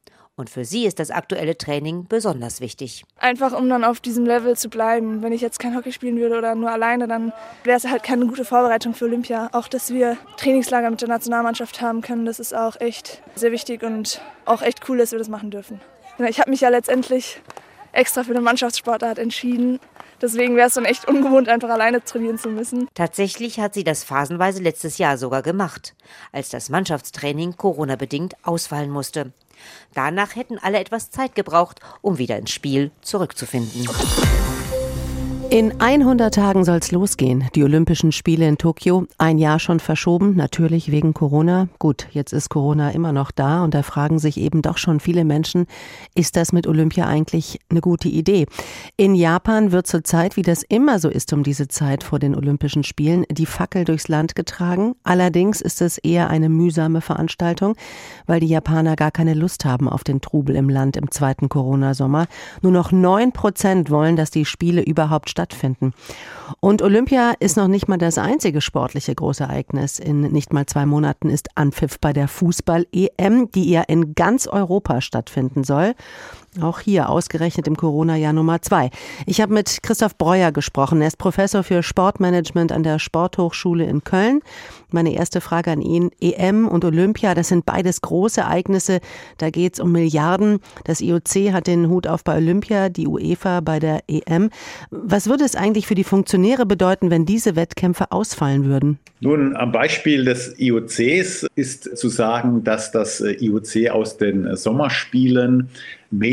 Und 0.40 0.48
für 0.48 0.64
sie 0.64 0.86
ist 0.86 0.98
das 0.98 1.10
aktuelle 1.10 1.58
Training 1.58 2.06
besonders 2.08 2.62
wichtig. 2.62 3.04
Einfach 3.18 3.52
um 3.52 3.68
dann 3.68 3.84
auf 3.84 4.00
diesem 4.00 4.24
Level 4.24 4.56
zu 4.56 4.70
bleiben. 4.70 5.22
Wenn 5.22 5.32
ich 5.32 5.42
jetzt 5.42 5.58
kein 5.58 5.76
Hockey 5.76 5.92
spielen 5.92 6.16
würde 6.16 6.38
oder 6.38 6.54
nur 6.54 6.70
alleine, 6.70 7.06
dann 7.06 7.34
wäre 7.62 7.76
es 7.76 7.86
halt 7.86 8.02
keine 8.02 8.24
gute 8.26 8.46
Vorbereitung 8.46 8.94
für 8.94 9.04
Olympia. 9.04 9.50
Auch, 9.52 9.68
dass 9.68 9.92
wir 9.92 10.16
Trainingslager 10.38 10.88
mit 10.90 11.02
der 11.02 11.08
Nationalmannschaft 11.08 11.82
haben 11.82 12.00
können, 12.00 12.24
das 12.24 12.40
ist 12.40 12.54
auch 12.54 12.80
echt 12.80 13.22
sehr 13.34 13.52
wichtig 13.52 13.82
und 13.82 14.22
auch 14.46 14.62
echt 14.62 14.88
cool, 14.88 14.96
dass 14.96 15.12
wir 15.12 15.18
das 15.18 15.28
machen 15.28 15.50
dürfen. 15.50 15.78
Ich 16.26 16.40
habe 16.40 16.48
mich 16.48 16.62
ja 16.62 16.70
letztendlich 16.70 17.42
extra 17.92 18.24
für 18.24 18.32
den 18.32 18.42
Mannschaftssportart 18.42 19.18
entschieden. 19.18 19.78
Deswegen 20.22 20.56
wäre 20.56 20.68
es 20.68 20.74
dann 20.74 20.84
echt 20.86 21.06
ungewohnt, 21.06 21.50
einfach 21.50 21.68
alleine 21.68 22.02
trainieren 22.02 22.38
zu 22.38 22.48
müssen. 22.48 22.88
Tatsächlich 22.94 23.60
hat 23.60 23.74
sie 23.74 23.84
das 23.84 24.04
phasenweise 24.04 24.62
letztes 24.62 24.96
Jahr 24.96 25.18
sogar 25.18 25.42
gemacht, 25.42 25.94
als 26.32 26.48
das 26.48 26.70
Mannschaftstraining 26.70 27.56
Corona-bedingt 27.58 28.36
ausfallen 28.42 28.90
musste. 28.90 29.32
Danach 29.94 30.36
hätten 30.36 30.58
alle 30.58 30.78
etwas 30.78 31.10
Zeit 31.10 31.34
gebraucht, 31.34 31.80
um 32.02 32.18
wieder 32.18 32.38
ins 32.38 32.50
Spiel 32.50 32.90
zurückzufinden. 33.02 33.88
In 35.52 35.80
100 35.80 36.32
Tagen 36.32 36.64
soll 36.64 36.76
es 36.76 36.92
losgehen. 36.92 37.48
Die 37.56 37.64
Olympischen 37.64 38.12
Spiele 38.12 38.46
in 38.46 38.56
Tokio. 38.56 39.06
Ein 39.18 39.36
Jahr 39.36 39.58
schon 39.58 39.80
verschoben, 39.80 40.36
natürlich 40.36 40.92
wegen 40.92 41.12
Corona. 41.12 41.66
Gut, 41.80 42.06
jetzt 42.12 42.32
ist 42.32 42.50
Corona 42.50 42.90
immer 42.90 43.12
noch 43.12 43.32
da 43.32 43.64
und 43.64 43.74
da 43.74 43.82
fragen 43.82 44.20
sich 44.20 44.36
eben 44.36 44.62
doch 44.62 44.78
schon 44.78 45.00
viele 45.00 45.24
Menschen, 45.24 45.66
ist 46.14 46.36
das 46.36 46.52
mit 46.52 46.68
Olympia 46.68 47.08
eigentlich 47.08 47.58
eine 47.68 47.80
gute 47.80 48.08
Idee? 48.08 48.46
In 48.96 49.16
Japan 49.16 49.72
wird 49.72 49.88
zurzeit, 49.88 50.36
wie 50.36 50.42
das 50.42 50.62
immer 50.62 51.00
so 51.00 51.08
ist 51.08 51.32
um 51.32 51.42
diese 51.42 51.66
Zeit 51.66 52.04
vor 52.04 52.20
den 52.20 52.36
Olympischen 52.36 52.84
Spielen, 52.84 53.24
die 53.28 53.44
Fackel 53.44 53.84
durchs 53.84 54.06
Land 54.06 54.36
getragen. 54.36 54.94
Allerdings 55.02 55.60
ist 55.60 55.82
es 55.82 55.98
eher 55.98 56.30
eine 56.30 56.48
mühsame 56.48 57.00
Veranstaltung, 57.00 57.74
weil 58.26 58.38
die 58.38 58.46
Japaner 58.46 58.94
gar 58.94 59.10
keine 59.10 59.34
Lust 59.34 59.64
haben 59.64 59.88
auf 59.88 60.04
den 60.04 60.20
Trubel 60.20 60.54
im 60.54 60.68
Land 60.68 60.96
im 60.96 61.10
zweiten 61.10 61.48
Corona-Sommer. 61.48 62.28
Nur 62.62 62.70
noch 62.70 62.92
neun 62.92 63.32
Prozent 63.32 63.90
wollen, 63.90 64.14
dass 64.14 64.30
die 64.30 64.44
Spiele 64.44 64.82
überhaupt 64.82 65.28
stattfinden. 65.40 65.94
Und 66.60 66.82
Olympia 66.82 67.32
ist 67.40 67.56
noch 67.56 67.68
nicht 67.68 67.88
mal 67.88 67.96
das 67.96 68.18
einzige 68.18 68.60
sportliche 68.60 69.14
Großereignis. 69.14 69.98
In 69.98 70.20
nicht 70.20 70.52
mal 70.52 70.66
zwei 70.66 70.84
Monaten 70.84 71.30
ist 71.30 71.48
Anpfiff 71.54 71.98
bei 71.98 72.12
der 72.12 72.28
Fußball-EM, 72.28 73.50
die 73.52 73.70
ja 73.70 73.82
in 73.82 74.14
ganz 74.14 74.46
Europa 74.46 75.00
stattfinden 75.00 75.64
soll. 75.64 75.94
Auch 76.60 76.80
hier 76.80 77.08
ausgerechnet 77.08 77.68
im 77.68 77.76
Corona-Jahr 77.76 78.32
Nummer 78.32 78.60
zwei. 78.60 78.90
Ich 79.24 79.40
habe 79.40 79.54
mit 79.54 79.84
Christoph 79.84 80.18
Breuer 80.18 80.50
gesprochen. 80.50 81.00
Er 81.00 81.06
ist 81.06 81.16
Professor 81.16 81.62
für 81.62 81.84
Sportmanagement 81.84 82.72
an 82.72 82.82
der 82.82 82.98
Sporthochschule 82.98 83.84
in 83.84 84.02
Köln. 84.02 84.40
Meine 84.90 85.14
erste 85.14 85.40
Frage 85.40 85.70
an 85.70 85.80
ihn. 85.80 86.10
EM 86.20 86.66
und 86.66 86.84
Olympia, 86.84 87.34
das 87.34 87.46
sind 87.48 87.66
beides 87.66 88.00
große 88.00 88.40
Ereignisse. 88.40 88.98
Da 89.38 89.50
geht 89.50 89.74
es 89.74 89.80
um 89.80 89.92
Milliarden. 89.92 90.58
Das 90.82 91.00
IOC 91.00 91.52
hat 91.52 91.68
den 91.68 91.88
Hut 91.88 92.08
auf 92.08 92.24
bei 92.24 92.36
Olympia, 92.36 92.88
die 92.88 93.06
UEFA 93.06 93.60
bei 93.60 93.78
der 93.78 94.00
EM. 94.08 94.50
Was 94.90 95.28
würde 95.28 95.44
es 95.44 95.54
eigentlich 95.54 95.86
für 95.86 95.94
die 95.94 96.02
Funktionäre 96.02 96.66
bedeuten, 96.66 97.12
wenn 97.12 97.26
diese 97.26 97.54
Wettkämpfe 97.54 98.10
ausfallen 98.10 98.64
würden? 98.64 98.98
Nun, 99.20 99.54
am 99.54 99.70
Beispiel 99.70 100.24
des 100.24 100.58
IOCs 100.58 101.46
ist 101.54 101.96
zu 101.96 102.08
sagen, 102.08 102.64
dass 102.64 102.90
das 102.90 103.20
IOC 103.20 103.90
aus 103.90 104.16
den 104.16 104.56
Sommerspielen 104.56 105.68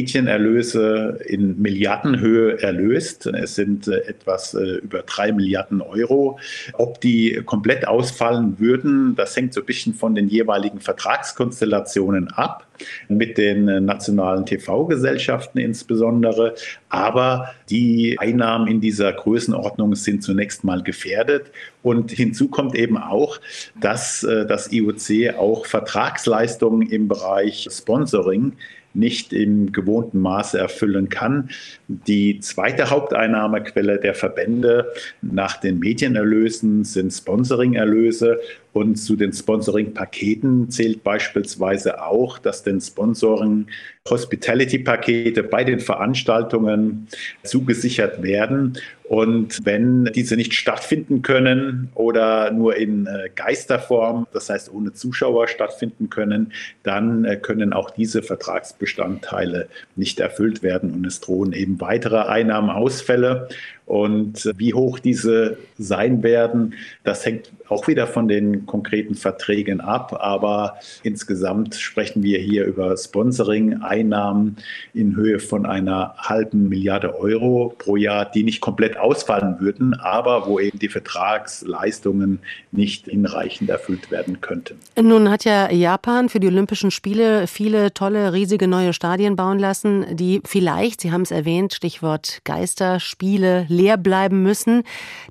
Mädchenerlöse 0.07 1.19
in 1.25 1.61
Milliardenhöhe 1.61 2.61
erlöst. 2.61 3.25
Es 3.25 3.55
sind 3.55 3.89
äh, 3.89 3.97
etwas 4.07 4.53
äh, 4.53 4.77
über 4.77 4.99
drei 4.99 5.33
Milliarden 5.33 5.81
Euro. 5.81 6.39
Ob 6.73 7.01
die 7.01 7.41
komplett 7.45 7.85
ausfallen 7.85 8.57
würden, 8.57 9.15
das 9.17 9.35
hängt 9.35 9.53
so 9.53 9.59
ein 9.59 9.65
bisschen 9.65 9.93
von 9.93 10.15
den 10.15 10.29
jeweiligen 10.29 10.79
Vertragskonstellationen 10.79 12.29
ab, 12.29 12.65
mit 13.09 13.37
den 13.37 13.67
äh, 13.67 13.81
nationalen 13.81 14.45
TV-Gesellschaften 14.45 15.59
insbesondere. 15.59 16.55
Aber 16.87 17.49
die 17.69 18.17
Einnahmen 18.17 18.67
in 18.67 18.79
dieser 18.79 19.11
Größenordnung 19.11 19.93
sind 19.95 20.23
zunächst 20.23 20.63
mal 20.63 20.83
gefährdet. 20.83 21.51
Und 21.83 22.11
hinzu 22.11 22.47
kommt 22.47 22.75
eben 22.75 22.97
auch, 22.97 23.39
dass 23.79 24.19
das 24.19 24.73
IOC 24.73 25.37
auch 25.37 25.65
Vertragsleistungen 25.65 26.89
im 26.89 27.07
Bereich 27.07 27.67
Sponsoring 27.71 28.53
nicht 28.97 29.31
im 29.31 29.71
gewohnten 29.71 30.19
Maße 30.19 30.57
erfüllen 30.57 31.09
kann. 31.09 31.49
Die 31.87 32.39
zweite 32.39 32.89
Haupteinnahmequelle 32.89 33.99
der 33.99 34.15
Verbände 34.15 34.91
nach 35.21 35.57
den 35.57 35.79
Medienerlösen 35.79 36.83
sind 36.83 37.11
Sponsoringerlöse 37.11 38.39
und 38.77 38.95
zu 38.95 39.15
den 39.15 39.33
Sponsoring-Paketen 39.33 40.69
zählt 40.69 41.03
beispielsweise 41.03 42.03
auch, 42.03 42.37
dass 42.37 42.61
den 42.61 42.79
Sponsoring 42.79 43.65
Hospitality-Pakete 44.07 45.43
bei 45.43 45.63
den 45.63 45.79
Veranstaltungen 45.79 47.07
zugesichert 47.43 48.21
werden. 48.21 48.77
Und 49.03 49.65
wenn 49.65 50.05
diese 50.13 50.35
nicht 50.35 50.53
stattfinden 50.53 51.23
können 51.23 51.89
oder 51.95 52.51
nur 52.51 52.75
in 52.75 53.07
äh, 53.07 53.29
Geisterform, 53.35 54.27
das 54.31 54.49
heißt 54.49 54.71
ohne 54.71 54.93
Zuschauer 54.93 55.47
stattfinden 55.47 56.09
können, 56.09 56.51
dann 56.83 57.25
äh, 57.25 57.37
können 57.37 57.73
auch 57.73 57.89
diese 57.89 58.21
Vertragsbestandteile 58.21 59.69
nicht 59.95 60.19
erfüllt 60.19 60.61
werden 60.61 60.91
und 60.93 61.07
es 61.07 61.19
drohen 61.21 61.53
eben 61.53 61.81
weitere 61.81 62.19
Einnahmeausfälle. 62.19 63.47
Und 63.87 64.51
wie 64.57 64.73
hoch 64.73 64.99
diese 64.99 65.57
sein 65.79 66.21
werden, 66.21 66.73
das 67.05 67.25
hängt 67.25 67.51
auch 67.69 67.87
wieder 67.87 68.05
von 68.05 68.27
den 68.27 68.65
konkreten 68.65 69.15
Verträgen 69.15 69.79
ab. 69.79 70.17
Aber 70.19 70.75
insgesamt 71.03 71.75
sprechen 71.75 72.21
wir 72.21 72.39
hier 72.39 72.65
über 72.65 72.95
Sponsoring-Einnahmen 72.97 74.57
in 74.93 75.15
Höhe 75.15 75.39
von 75.39 75.65
einer 75.65 76.15
halben 76.17 76.67
Milliarde 76.67 77.17
Euro 77.17 77.73
pro 77.77 77.95
Jahr, 77.95 78.29
die 78.29 78.43
nicht 78.43 78.59
komplett 78.59 78.97
ausfallen 78.97 79.55
würden, 79.59 79.93
aber 79.93 80.47
wo 80.47 80.59
eben 80.59 80.79
die 80.79 80.89
Vertragsleistungen 80.89 82.39
nicht 82.73 83.05
hinreichend 83.05 83.69
erfüllt 83.69 84.11
werden 84.11 84.41
könnten. 84.41 84.75
Nun 85.01 85.29
hat 85.29 85.45
ja 85.45 85.71
Japan 85.71 86.27
für 86.27 86.41
die 86.41 86.47
Olympischen 86.47 86.91
Spiele 86.91 87.47
viele 87.47 87.93
tolle, 87.93 88.33
riesige 88.33 88.67
neue 88.67 88.91
Stadien 88.91 89.37
bauen 89.37 89.59
lassen, 89.59 90.05
die 90.17 90.41
vielleicht, 90.43 90.99
Sie 90.99 91.13
haben 91.13 91.21
es 91.21 91.31
erwähnt, 91.31 91.73
Stichwort 91.73 92.39
Geisterspiele, 92.43 93.65
leer 93.77 93.97
bleiben 93.97 94.41
müssen. 94.43 94.83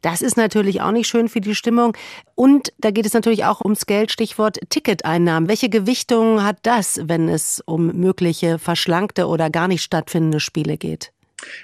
Das 0.03 0.23
ist 0.23 0.37
natürlich 0.37 0.81
auch 0.81 0.93
nicht 0.93 1.09
schön 1.09 1.29
für 1.29 1.41
die 1.41 1.55
Stimmung. 1.55 1.97
Und 2.35 2.73
da 2.79 2.91
geht 2.91 3.07
es 3.07 3.13
natürlich 3.13 3.45
auch 3.45 3.61
ums 3.61 3.87
Geld, 3.87 4.13
Stichwort 4.13 4.59
Ticketeinnahmen. 4.69 5.49
Welche 5.49 5.69
Gewichtung 5.69 6.43
hat 6.43 6.59
das, 6.63 7.01
wenn 7.05 7.29
es 7.29 7.63
um 7.67 7.89
mögliche 7.89 8.59
verschlankte 8.59 9.27
oder 9.27 9.51
gar 9.51 9.69
nicht 9.69 9.83
stattfindende 9.83 10.41
Spiele 10.41 10.77
geht? 10.77 11.13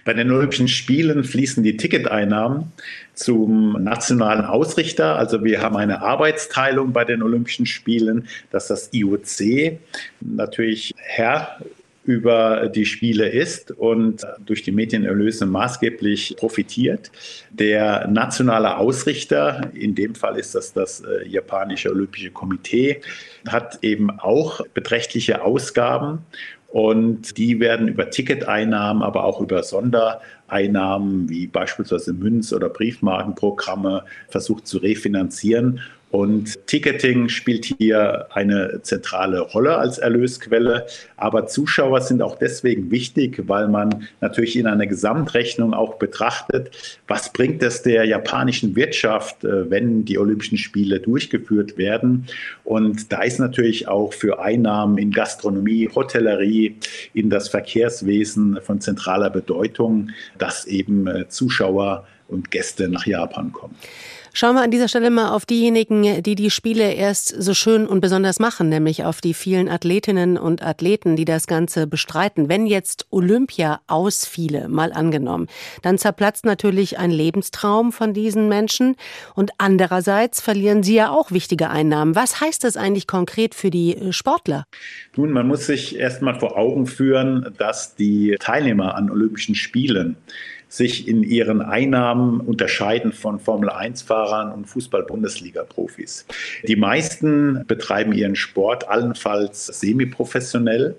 Bei 0.05 0.13
den 0.13 0.31
Olympischen 0.31 0.69
Spielen 0.69 1.25
fließen 1.25 1.63
die 1.63 1.77
Ticketeinnahmen 1.77 2.73
zum 3.15 3.83
nationalen 3.83 4.45
Ausrichter. 4.45 5.17
Also 5.17 5.45
wir 5.45 5.63
haben 5.63 5.77
eine 5.77 6.03
Arbeitsteilung 6.03 6.93
bei 6.93 7.05
den 7.05 7.23
Olympischen 7.23 7.67
Spielen, 7.67 8.29
dass 8.51 8.69
das 8.69 8.91
IOC 8.93 9.79
natürlich 10.21 10.93
Herr 10.97 11.59
über 12.05 12.69
die 12.69 12.85
Spiele 12.85 13.29
ist 13.29 13.71
und 13.71 14.27
durch 14.45 14.63
die 14.63 14.73
Medienerlöse 14.73 15.47
maßgeblich 15.47 16.35
profitiert. 16.37 17.13
Der 17.51 18.09
nationale 18.09 18.77
Ausrichter, 18.77 19.71
in 19.75 19.95
dem 19.95 20.15
Fall 20.15 20.39
ist 20.39 20.55
das 20.55 20.73
das 20.73 21.01
äh, 21.01 21.29
japanische 21.29 21.91
Olympische 21.91 22.31
Komitee, 22.31 23.01
hat 23.49 23.79
eben 23.83 24.11
auch 24.11 24.61
beträchtliche 24.75 25.43
Ausgaben 25.43 26.25
und 26.73 27.37
die 27.37 27.61
werden 27.61 27.87
über 27.87 28.09
Ticketeinnahmen, 28.09 29.03
aber 29.03 29.25
auch 29.25 29.43
über 29.43 29.63
Sondereinnahmen 29.63 31.29
wie 31.29 31.47
beispielsweise 31.47 32.15
Münz- 32.15 32.53
oder 32.53 32.71
Briefmarkenprogramme 32.71 34.05
versucht 34.29 34.67
zu 34.67 34.79
refinanzieren. 34.79 35.81
Und 36.13 36.67
Ticketing 36.67 37.31
spielt 37.31 37.65
hier 37.65 38.27
eine 38.35 38.83
zentrale 38.83 39.41
Rolle 39.41 39.79
als 39.79 39.97
Erlösquelle. 39.97 40.87
Aber 41.17 41.47
Zuschauer 41.47 42.03
sind 42.03 42.21
auch 42.21 42.37
deswegen 42.37 42.91
wichtig, 42.91 43.43
weil 43.47 43.67
man 43.69 44.07
natürlich 44.21 44.57
in 44.57 44.67
einer 44.67 44.87
Gesamtrechnung 44.87 45.73
auch 45.73 45.95
betrachtet, 45.95 47.01
was 47.09 47.33
bringt 47.33 47.63
es 47.63 47.81
der 47.81 48.05
japanischen 48.05 48.77
Wirtschaft, 48.77 49.43
äh, 49.43 49.71
wenn 49.71 50.05
die 50.05 50.19
Olympischen 50.19 50.59
Spiele 50.59 51.01
durchgeführt 51.01 51.79
werden. 51.79 52.27
Und 52.63 53.11
da 53.11 53.23
ist 53.23 53.41
natürlich 53.41 53.89
auch 53.89 54.13
für 54.13 54.39
Einnahmen 54.39 54.99
in 54.99 55.13
Gastronomie, 55.13 55.89
Hotellerie, 55.95 56.77
in 57.15 57.31
das 57.31 57.49
Verkehrswesen 57.49 58.59
von 58.61 58.83
zentraler 58.83 59.31
Bedeutung, 59.31 60.11
dass 60.37 60.67
eben 60.67 61.07
äh, 61.07 61.27
Zuschauer 61.29 62.07
und 62.29 62.51
Gäste 62.51 62.91
nach 62.91 63.07
Japan 63.07 63.51
kommen. 63.53 63.77
Schauen 64.35 64.55
wir 64.55 64.63
an 64.63 64.71
dieser 64.71 64.89
Stelle 64.89 65.11
mal 65.11 65.29
auf 65.29 65.45
diejenigen, 65.45 66.23
die 66.23 66.35
die 66.35 66.51
Spiele 66.51 66.95
erst 66.95 67.29
so 67.29 67.53
schön 67.53 67.87
und 67.87 68.01
besonders 68.01 68.39
machen, 68.39 68.71
nämlich 68.71 69.05
auf 69.05 69.21
die 69.21 69.35
vielen 69.35 69.69
Athletinnen 69.69 70.39
und 70.39 70.63
Athleten, 70.63 71.17
die 71.17 71.27
das 71.27 71.47
Ganze 71.47 71.87
bestreiten. 71.87 72.49
Wenn 72.49 72.67
jetzt 72.67 73.07
Olympia 73.11 73.83
ausfiele, 73.89 74.69
mal 74.69 74.91
angenommen, 74.95 75.49
dann 75.83 75.99
zerplatzt 75.99 76.47
natürlich 76.47 76.99
ein 76.99 77.11
Lebenstraum 77.11 77.93
von 77.93 78.15
diesen 78.15 78.49
Menschen 78.49 78.97
und 79.35 79.51
andererseits 79.59 80.41
verlieren 80.41 80.83
sie 80.83 80.95
ja 80.95 81.11
auch 81.11 81.31
wichtige 81.31 81.69
Einnahmen. 81.69 82.15
Was 82.15 82.41
heißt 82.41 82.65
das 82.65 82.79
eigentlich 82.79 83.07
konkret 83.07 83.55
für 83.55 83.69
die 83.71 83.99
Sportler? 84.13 84.65
Nun, 85.15 85.31
man 85.31 85.47
muss 85.47 85.67
sich 85.67 85.99
erst 85.99 86.23
mal 86.23 86.41
vor 86.41 86.57
Augen 86.57 86.87
führen, 86.87 87.53
dass 87.59 87.97
die 87.97 88.37
Teilnehmer 88.41 88.95
an 88.95 89.11
Olympischen 89.11 89.55
Spielen 89.55 90.17
sich 90.73 91.07
in 91.07 91.23
ihren 91.23 91.61
Einnahmen 91.61 92.41
unterscheiden 92.41 93.13
von 93.13 93.39
Formel-1-Fahrern 93.39 94.53
und 94.53 94.65
Fußball-Bundesliga-Profis. 94.65 96.25
Die 96.67 96.77
meisten 96.77 97.67
betreiben 97.67 98.15
ihren 98.15 98.37
Sport 98.37 98.89
allenfalls 98.89 99.67
semiprofessionell 99.67 100.97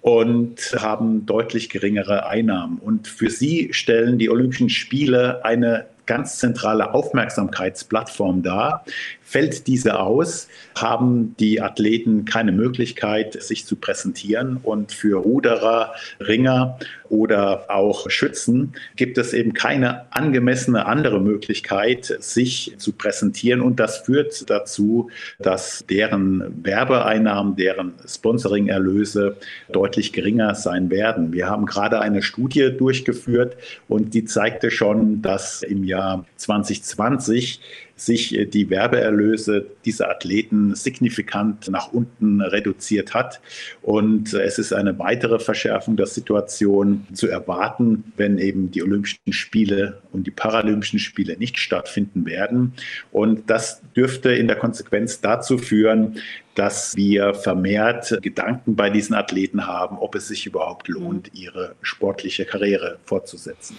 und 0.00 0.74
haben 0.78 1.26
deutlich 1.26 1.68
geringere 1.68 2.24
Einnahmen. 2.26 2.78
Und 2.78 3.06
für 3.06 3.28
sie 3.28 3.74
stellen 3.74 4.18
die 4.18 4.30
Olympischen 4.30 4.70
Spiele 4.70 5.44
eine 5.44 5.84
ganz 6.06 6.38
zentrale 6.38 6.94
Aufmerksamkeitsplattform 6.94 8.42
dar. 8.42 8.82
Fällt 9.32 9.66
diese 9.66 9.98
aus, 9.98 10.46
haben 10.74 11.34
die 11.40 11.62
Athleten 11.62 12.26
keine 12.26 12.52
Möglichkeit, 12.52 13.42
sich 13.42 13.64
zu 13.64 13.76
präsentieren. 13.76 14.58
Und 14.62 14.92
für 14.92 15.22
Ruderer, 15.22 15.94
Ringer 16.20 16.78
oder 17.08 17.70
auch 17.70 18.10
Schützen 18.10 18.74
gibt 18.94 19.16
es 19.16 19.32
eben 19.32 19.54
keine 19.54 20.04
angemessene 20.12 20.84
andere 20.84 21.18
Möglichkeit, 21.18 22.14
sich 22.20 22.74
zu 22.76 22.92
präsentieren. 22.92 23.62
Und 23.62 23.80
das 23.80 24.00
führt 24.00 24.50
dazu, 24.50 25.08
dass 25.38 25.82
deren 25.88 26.62
Werbeeinnahmen, 26.62 27.56
deren 27.56 27.94
Sponsoringerlöse 28.06 29.38
deutlich 29.72 30.12
geringer 30.12 30.54
sein 30.54 30.90
werden. 30.90 31.32
Wir 31.32 31.48
haben 31.48 31.64
gerade 31.64 32.00
eine 32.00 32.20
Studie 32.20 32.70
durchgeführt 32.76 33.56
und 33.88 34.12
die 34.12 34.26
zeigte 34.26 34.70
schon, 34.70 35.22
dass 35.22 35.62
im 35.62 35.84
Jahr 35.84 36.26
2020 36.36 37.60
sich 38.04 38.36
äh, 38.36 38.46
die 38.46 38.70
Werbeerlöse 38.70 39.66
dieser 39.84 40.10
Athleten 40.10 40.74
signifikant 40.74 41.68
nach 41.68 41.92
unten 41.92 42.40
reduziert 42.40 43.14
hat. 43.14 43.40
Und 43.82 44.34
äh, 44.34 44.42
es 44.42 44.58
ist 44.58 44.72
eine 44.72 44.98
weitere 44.98 45.38
Verschärfung 45.38 45.96
der 45.96 46.06
Situation 46.06 47.06
zu 47.12 47.28
erwarten, 47.28 48.12
wenn 48.16 48.38
eben 48.38 48.70
die 48.70 48.82
Olympischen 48.82 49.32
Spiele 49.32 50.00
und 50.12 50.26
die 50.26 50.30
Paralympischen 50.30 50.98
Spiele 50.98 51.36
nicht 51.38 51.58
stattfinden 51.58 52.26
werden. 52.26 52.74
Und 53.10 53.48
das 53.50 53.82
dürfte 53.96 54.32
in 54.32 54.48
der 54.48 54.56
Konsequenz 54.56 55.20
dazu 55.20 55.58
führen, 55.58 56.16
dass 56.54 56.94
wir 56.96 57.34
vermehrt 57.34 58.18
Gedanken 58.20 58.76
bei 58.76 58.90
diesen 58.90 59.14
Athleten 59.14 59.66
haben, 59.66 59.96
ob 59.98 60.14
es 60.14 60.28
sich 60.28 60.46
überhaupt 60.46 60.88
lohnt, 60.88 61.30
ihre 61.34 61.74
sportliche 61.80 62.44
Karriere 62.44 62.98
fortzusetzen. 63.04 63.76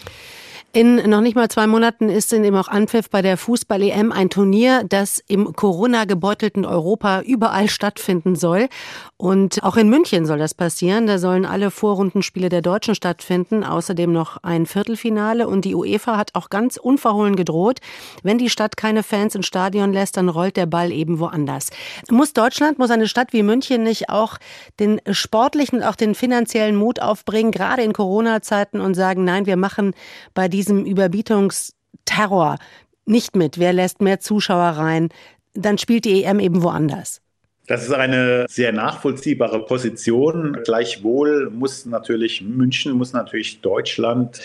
In 0.75 0.95
noch 1.07 1.21
nicht 1.21 1.35
mal 1.35 1.49
zwei 1.49 1.67
Monaten 1.67 2.09
ist 2.09 2.33
in 2.33 2.43
eben 2.43 2.55
auch 2.55 2.67
Anpfiff 2.67 3.07
bei 3.07 3.21
der 3.21 3.37
Fußball-EM 3.37 4.11
ein 4.11 4.31
Turnier, 4.31 4.83
das 4.89 5.23
im 5.27 5.53
Corona-gebeutelten 5.53 6.65
Europa 6.65 7.21
überall 7.21 7.69
stattfinden 7.69 8.35
soll. 8.35 8.69
Und 9.15 9.63
auch 9.63 9.77
in 9.77 9.87
München 9.87 10.25
soll 10.25 10.39
das 10.39 10.55
passieren. 10.55 11.05
Da 11.05 11.19
sollen 11.19 11.45
alle 11.45 11.69
Vorrundenspiele 11.69 12.49
der 12.49 12.63
Deutschen 12.63 12.95
stattfinden, 12.95 13.63
außerdem 13.63 14.11
noch 14.11 14.37
ein 14.41 14.65
Viertelfinale. 14.65 15.47
Und 15.47 15.63
die 15.63 15.75
UEFA 15.75 16.17
hat 16.17 16.31
auch 16.33 16.49
ganz 16.49 16.77
unverhohlen 16.77 17.35
gedroht, 17.35 17.77
wenn 18.23 18.39
die 18.39 18.49
Stadt 18.49 18.75
keine 18.75 19.03
Fans 19.03 19.35
ins 19.35 19.45
Stadion 19.45 19.93
lässt, 19.93 20.17
dann 20.17 20.27
rollt 20.27 20.57
der 20.57 20.65
Ball 20.65 20.91
eben 20.91 21.19
woanders. 21.19 21.69
Muss 22.09 22.33
Deutschland, 22.33 22.79
muss 22.79 22.89
eine 22.89 23.07
Stadt 23.07 23.31
wie 23.31 23.43
München 23.43 23.83
nicht 23.83 24.09
auch 24.09 24.39
den 24.79 24.99
sportlichen 25.11 25.81
und 25.81 25.85
auch 25.85 25.95
den 25.95 26.15
finanziellen 26.15 26.75
Mut 26.75 26.99
aufbringen, 26.99 27.51
gerade 27.51 27.83
in 27.83 27.93
Corona-Zeiten 27.93 28.81
und 28.81 28.95
sagen, 28.95 29.23
nein, 29.23 29.45
wir 29.45 29.55
machen 29.55 29.93
bei 30.33 30.47
diesem 30.47 30.62
diesem 30.63 30.85
Überbietungsterror 30.85 32.57
nicht 33.05 33.35
mit. 33.35 33.59
Wer 33.59 33.73
lässt 33.73 34.01
mehr 34.01 34.19
Zuschauer 34.19 34.77
rein? 34.77 35.09
Dann 35.53 35.77
spielt 35.77 36.05
die 36.05 36.23
EM 36.23 36.39
eben 36.39 36.63
woanders. 36.63 37.21
Das 37.67 37.83
ist 37.83 37.93
eine 37.93 38.45
sehr 38.49 38.73
nachvollziehbare 38.73 39.65
Position. 39.65 40.57
Gleichwohl 40.63 41.49
muss 41.49 41.85
natürlich 41.85 42.41
München, 42.41 42.93
muss 42.93 43.13
natürlich 43.13 43.61
Deutschland 43.61 44.41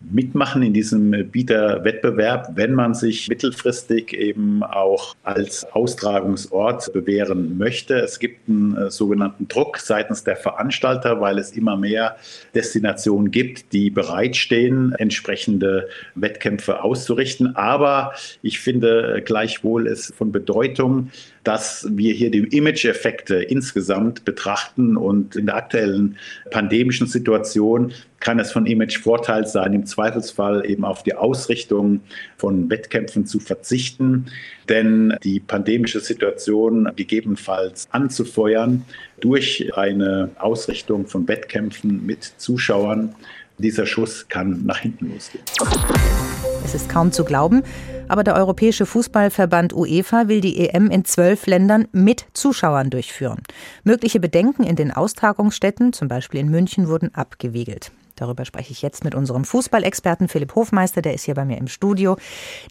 mitmachen 0.00 0.62
in 0.62 0.72
diesem 0.72 1.28
Bieterwettbewerb, 1.30 2.52
wenn 2.54 2.74
man 2.74 2.94
sich 2.94 3.28
mittelfristig 3.28 4.12
eben 4.12 4.62
auch 4.62 5.16
als 5.24 5.64
Austragungsort 5.72 6.92
bewähren 6.92 7.58
möchte. 7.58 7.96
Es 7.96 8.18
gibt 8.18 8.48
einen 8.48 8.76
äh, 8.76 8.90
sogenannten 8.90 9.48
Druck 9.48 9.78
seitens 9.78 10.24
der 10.24 10.36
Veranstalter, 10.36 11.20
weil 11.20 11.38
es 11.38 11.50
immer 11.52 11.76
mehr 11.76 12.16
Destinationen 12.54 13.30
gibt, 13.30 13.72
die 13.72 13.90
bereitstehen, 13.90 14.92
entsprechende 14.92 15.88
Wettkämpfe 16.14 16.82
auszurichten. 16.82 17.56
Aber 17.56 18.12
ich 18.42 18.60
finde 18.60 19.22
gleichwohl 19.24 19.88
es 19.88 20.12
von 20.16 20.30
Bedeutung, 20.30 21.10
dass 21.48 21.86
wir 21.88 22.12
hier 22.12 22.30
die 22.30 22.40
Image-Effekte 22.40 23.36
insgesamt 23.36 24.26
betrachten. 24.26 24.98
Und 24.98 25.34
in 25.34 25.46
der 25.46 25.56
aktuellen 25.56 26.18
pandemischen 26.50 27.06
Situation 27.06 27.90
kann 28.20 28.38
es 28.38 28.52
von 28.52 28.66
Image-Vorteil 28.66 29.46
sein, 29.46 29.72
im 29.72 29.86
Zweifelsfall 29.86 30.68
eben 30.68 30.84
auf 30.84 31.04
die 31.04 31.14
Ausrichtung 31.14 32.00
von 32.36 32.68
Wettkämpfen 32.68 33.24
zu 33.24 33.40
verzichten. 33.40 34.26
Denn 34.68 35.16
die 35.24 35.40
pandemische 35.40 36.00
Situation 36.00 36.90
gegebenenfalls 36.96 37.88
anzufeuern 37.92 38.84
durch 39.20 39.70
eine 39.74 40.28
Ausrichtung 40.38 41.06
von 41.06 41.26
Wettkämpfen 41.28 42.04
mit 42.04 42.24
Zuschauern, 42.36 43.14
dieser 43.56 43.86
Schuss 43.86 44.28
kann 44.28 44.66
nach 44.66 44.80
hinten 44.80 45.14
losgehen. 45.14 45.44
Es 46.68 46.74
ist 46.74 46.90
kaum 46.90 47.12
zu 47.12 47.24
glauben, 47.24 47.62
aber 48.08 48.24
der 48.24 48.34
Europäische 48.34 48.84
Fußballverband 48.84 49.72
UEFA 49.72 50.28
will 50.28 50.42
die 50.42 50.68
EM 50.68 50.90
in 50.90 51.06
zwölf 51.06 51.46
Ländern 51.46 51.88
mit 51.92 52.26
Zuschauern 52.34 52.90
durchführen. 52.90 53.38
Mögliche 53.84 54.20
Bedenken 54.20 54.64
in 54.64 54.76
den 54.76 54.92
Austragungsstätten, 54.92 55.94
zum 55.94 56.08
Beispiel 56.08 56.40
in 56.40 56.50
München, 56.50 56.86
wurden 56.86 57.14
abgewiegelt. 57.14 57.90
Darüber 58.18 58.44
spreche 58.44 58.72
ich 58.72 58.82
jetzt 58.82 59.04
mit 59.04 59.14
unserem 59.14 59.44
Fußballexperten 59.44 60.28
Philipp 60.28 60.54
Hofmeister, 60.54 61.02
der 61.02 61.14
ist 61.14 61.24
hier 61.24 61.34
bei 61.34 61.44
mir 61.44 61.56
im 61.58 61.68
Studio, 61.68 62.16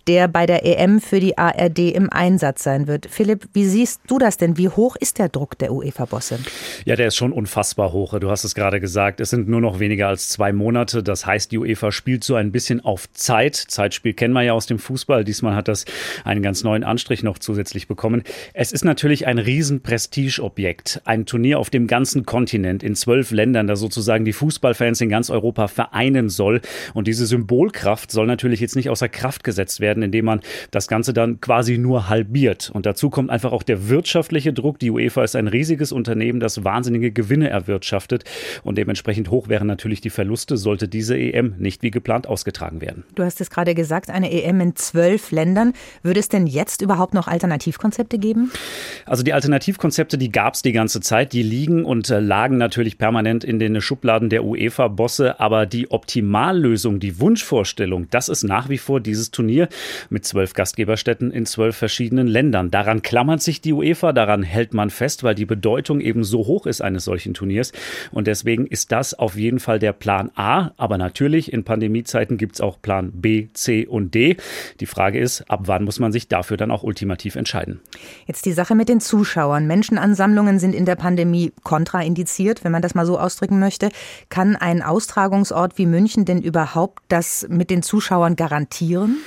der 0.08 0.28
bei 0.28 0.46
der 0.46 0.66
EM 0.66 1.00
für 1.00 1.20
die 1.20 1.38
ARD 1.38 1.80
im 1.80 2.10
Einsatz 2.10 2.64
sein 2.64 2.88
wird. 2.88 3.08
Philipp, 3.10 3.48
wie 3.54 3.66
siehst 3.66 4.02
du 4.08 4.20
das 4.20 4.38
denn? 4.38 4.58
Wie 4.58 4.68
hoch 4.70 4.96
ist 4.98 5.20
der 5.20 5.30
Druck 5.30 5.58
der 5.58 5.72
UEFA-Bosse? 5.72 6.40
Ja, 6.86 6.96
der 6.96 7.08
ist 7.08 7.16
schon 7.16 7.32
unfassbar 7.32 7.94
hoch. 7.94 8.20
Du 8.20 8.30
hast 8.30 8.44
es 8.44 8.56
gerade 8.56 8.82
gesagt, 8.82 9.22
es 9.22 9.30
sind 9.30 9.48
nur 9.48 9.62
noch 9.62 9.80
weniger 9.80 10.10
als 10.10 10.30
zwei 10.30 10.52
Monate. 10.52 11.02
Das 11.02 11.26
heißt, 11.26 11.52
die 11.52 11.58
UEFA 11.58 11.92
spielt 11.92 12.24
so 12.24 12.36
ein 12.36 12.52
bisschen 12.52 12.84
auf 12.84 13.10
Zeit. 13.14 13.56
Zeitspiel 13.56 14.14
kennen 14.14 14.34
wir 14.34 14.44
ja 14.44 14.54
aus 14.54 14.66
dem 14.66 14.80
Fußball. 14.80 15.24
Diesmal 15.24 15.56
hat 15.56 15.68
das 15.68 15.86
einen 16.26 16.42
ganz 16.42 16.64
neuen 16.64 16.84
Anstrich 16.84 17.24
noch 17.24 17.40
zusätzlich 17.40 17.88
bekommen. 17.88 18.24
Es 18.54 18.72
ist 18.72 18.84
natürlich 18.84 19.28
ein 19.28 19.38
riesen 19.38 19.82
Prestigeobjekt. 19.82 21.02
Ein 21.06 21.26
Turnier 21.26 21.60
auf 21.60 21.70
dem 21.70 21.88
ganzen 21.88 22.26
Kontinent 22.26 22.84
in 22.84 22.96
zwölf 22.96 23.32
Ländern, 23.32 23.68
da 23.68 23.76
sozusagen 23.76 24.26
die 24.26 24.34
Fußballfans 24.34 25.00
in 25.02 25.10
ganz 25.10 25.30
Europa 25.30 25.37
Europa 25.38 25.68
vereinen 25.68 26.30
soll. 26.30 26.62
Und 26.94 27.08
diese 27.08 27.26
Symbolkraft 27.26 28.12
soll 28.12 28.26
natürlich 28.26 28.60
jetzt 28.60 28.76
nicht 28.76 28.90
außer 28.90 29.08
Kraft 29.08 29.44
gesetzt 29.44 29.80
werden, 29.80 30.04
indem 30.04 30.26
man 30.26 30.42
das 30.72 30.88
Ganze 30.88 31.14
dann 31.14 31.40
quasi 31.42 31.78
nur 31.78 32.10
halbiert. 32.10 32.72
Und 32.74 32.86
dazu 32.86 33.10
kommt 33.10 33.30
einfach 33.30 33.52
auch 33.52 33.64
der 33.64 33.90
wirtschaftliche 33.90 34.54
Druck. 34.54 34.80
Die 34.80 34.90
UEFA 34.90 35.24
ist 35.24 35.36
ein 35.36 35.48
riesiges 35.48 35.92
Unternehmen, 35.92 36.40
das 36.40 36.64
wahnsinnige 36.64 37.12
Gewinne 37.12 37.50
erwirtschaftet. 37.50 38.24
Und 38.64 38.78
dementsprechend 38.78 39.30
hoch 39.30 39.48
wären 39.48 39.68
natürlich 39.68 40.02
die 40.02 40.10
Verluste, 40.10 40.58
sollte 40.58 40.88
diese 40.88 41.18
EM 41.18 41.56
nicht 41.60 41.84
wie 41.84 41.92
geplant 41.92 42.28
ausgetragen 42.28 42.82
werden. 42.82 43.04
Du 43.16 43.24
hast 43.24 43.40
es 43.42 43.50
gerade 43.50 43.76
gesagt, 43.76 44.10
eine 44.10 44.32
EM 44.32 44.60
in 44.62 44.76
zwölf 44.76 45.32
Ländern. 45.32 45.74
Würde 46.02 46.20
es 46.20 46.30
denn 46.30 46.48
jetzt 46.48 46.82
überhaupt 46.82 47.14
noch 47.14 47.28
Alternativkonzepte 47.28 48.18
geben? 48.18 48.52
Also 49.06 49.24
die 49.24 49.34
Alternativkonzepte, 49.34 50.18
die 50.18 50.32
gab 50.32 50.56
es 50.56 50.62
die 50.62 50.72
ganze 50.72 51.02
Zeit. 51.02 51.34
Die 51.34 51.44
liegen 51.44 51.86
und 51.86 52.10
äh, 52.10 52.20
lagen 52.20 52.58
natürlich 52.58 52.98
permanent 52.98 53.44
in 53.44 53.60
den 53.60 53.80
Schubladen 53.82 54.30
der 54.30 54.44
UEFA-Bosse 54.44 55.27
aber 55.40 55.66
die 55.66 55.92
Optimallösung, 55.92 57.00
die 57.00 57.20
Wunschvorstellung, 57.20 58.08
das 58.10 58.30
ist 58.30 58.44
nach 58.44 58.70
wie 58.70 58.78
vor 58.78 59.00
dieses 59.00 59.32
Turnier 59.32 59.68
mit 60.10 60.26
zwölf 60.26 60.54
Gastgeberstätten 60.54 61.32
in 61.32 61.46
zwölf 61.46 61.76
verschiedenen 61.76 62.28
Ländern. 62.28 62.72
Daran 62.72 63.02
klammert 63.02 63.42
sich 63.42 63.62
die 63.62 63.74
UEFA, 63.74 64.14
daran 64.14 64.44
hält 64.44 64.74
man 64.74 64.90
fest, 64.90 65.24
weil 65.24 65.36
die 65.36 65.46
Bedeutung 65.46 66.00
eben 66.00 66.24
so 66.24 66.40
hoch 66.40 66.66
ist 66.66 66.82
eines 66.82 67.06
solchen 67.06 67.34
Turniers. 67.34 67.72
Und 68.12 68.28
deswegen 68.28 68.66
ist 68.66 68.92
das 68.92 69.14
auf 69.14 69.36
jeden 69.36 69.60
Fall 69.60 69.80
der 69.80 69.94
Plan 69.94 70.32
A. 70.36 70.72
Aber 70.78 70.98
natürlich, 70.98 71.52
in 71.52 71.64
Pandemiezeiten 71.64 72.38
gibt 72.38 72.56
es 72.56 72.62
auch 72.62 72.82
Plan 72.82 73.12
B, 73.14 73.48
C 73.54 73.86
und 73.86 74.14
D. 74.14 74.38
Die 74.80 74.86
Frage 74.86 75.20
ist, 75.20 75.50
ab 75.50 75.64
wann 75.66 75.84
muss 75.84 76.00
man 76.00 76.12
sich 76.12 76.28
dafür 76.28 76.58
dann 76.58 76.72
auch 76.72 76.84
ultimativ 76.84 77.36
entscheiden? 77.36 77.82
Jetzt 78.26 78.46
die 78.46 78.54
Sache 78.54 78.76
mit 78.76 78.90
den 78.90 79.00
Zuschauern. 79.00 79.68
Menschenansammlungen 79.68 80.60
sind 80.60 80.74
in 80.74 80.86
der 80.86 80.96
Pandemie 80.96 81.52
kontraindiziert, 81.64 82.64
wenn 82.64 82.72
man 82.72 82.82
das 82.82 82.96
mal 82.96 83.06
so 83.06 83.20
ausdrücken 83.20 83.60
möchte. 83.60 83.90
Kann 84.30 84.56
ein 84.56 84.82
Austrag 84.82 85.17
Austragungsort 85.18 85.80
wie 85.80 85.88
München 85.88 86.26
denn 86.26 86.44
überhaupt 86.44 87.02
das 87.08 87.48
mit 87.50 87.72
den 87.72 87.82
Zuschauern 87.82 88.36
garantieren? 88.36 89.18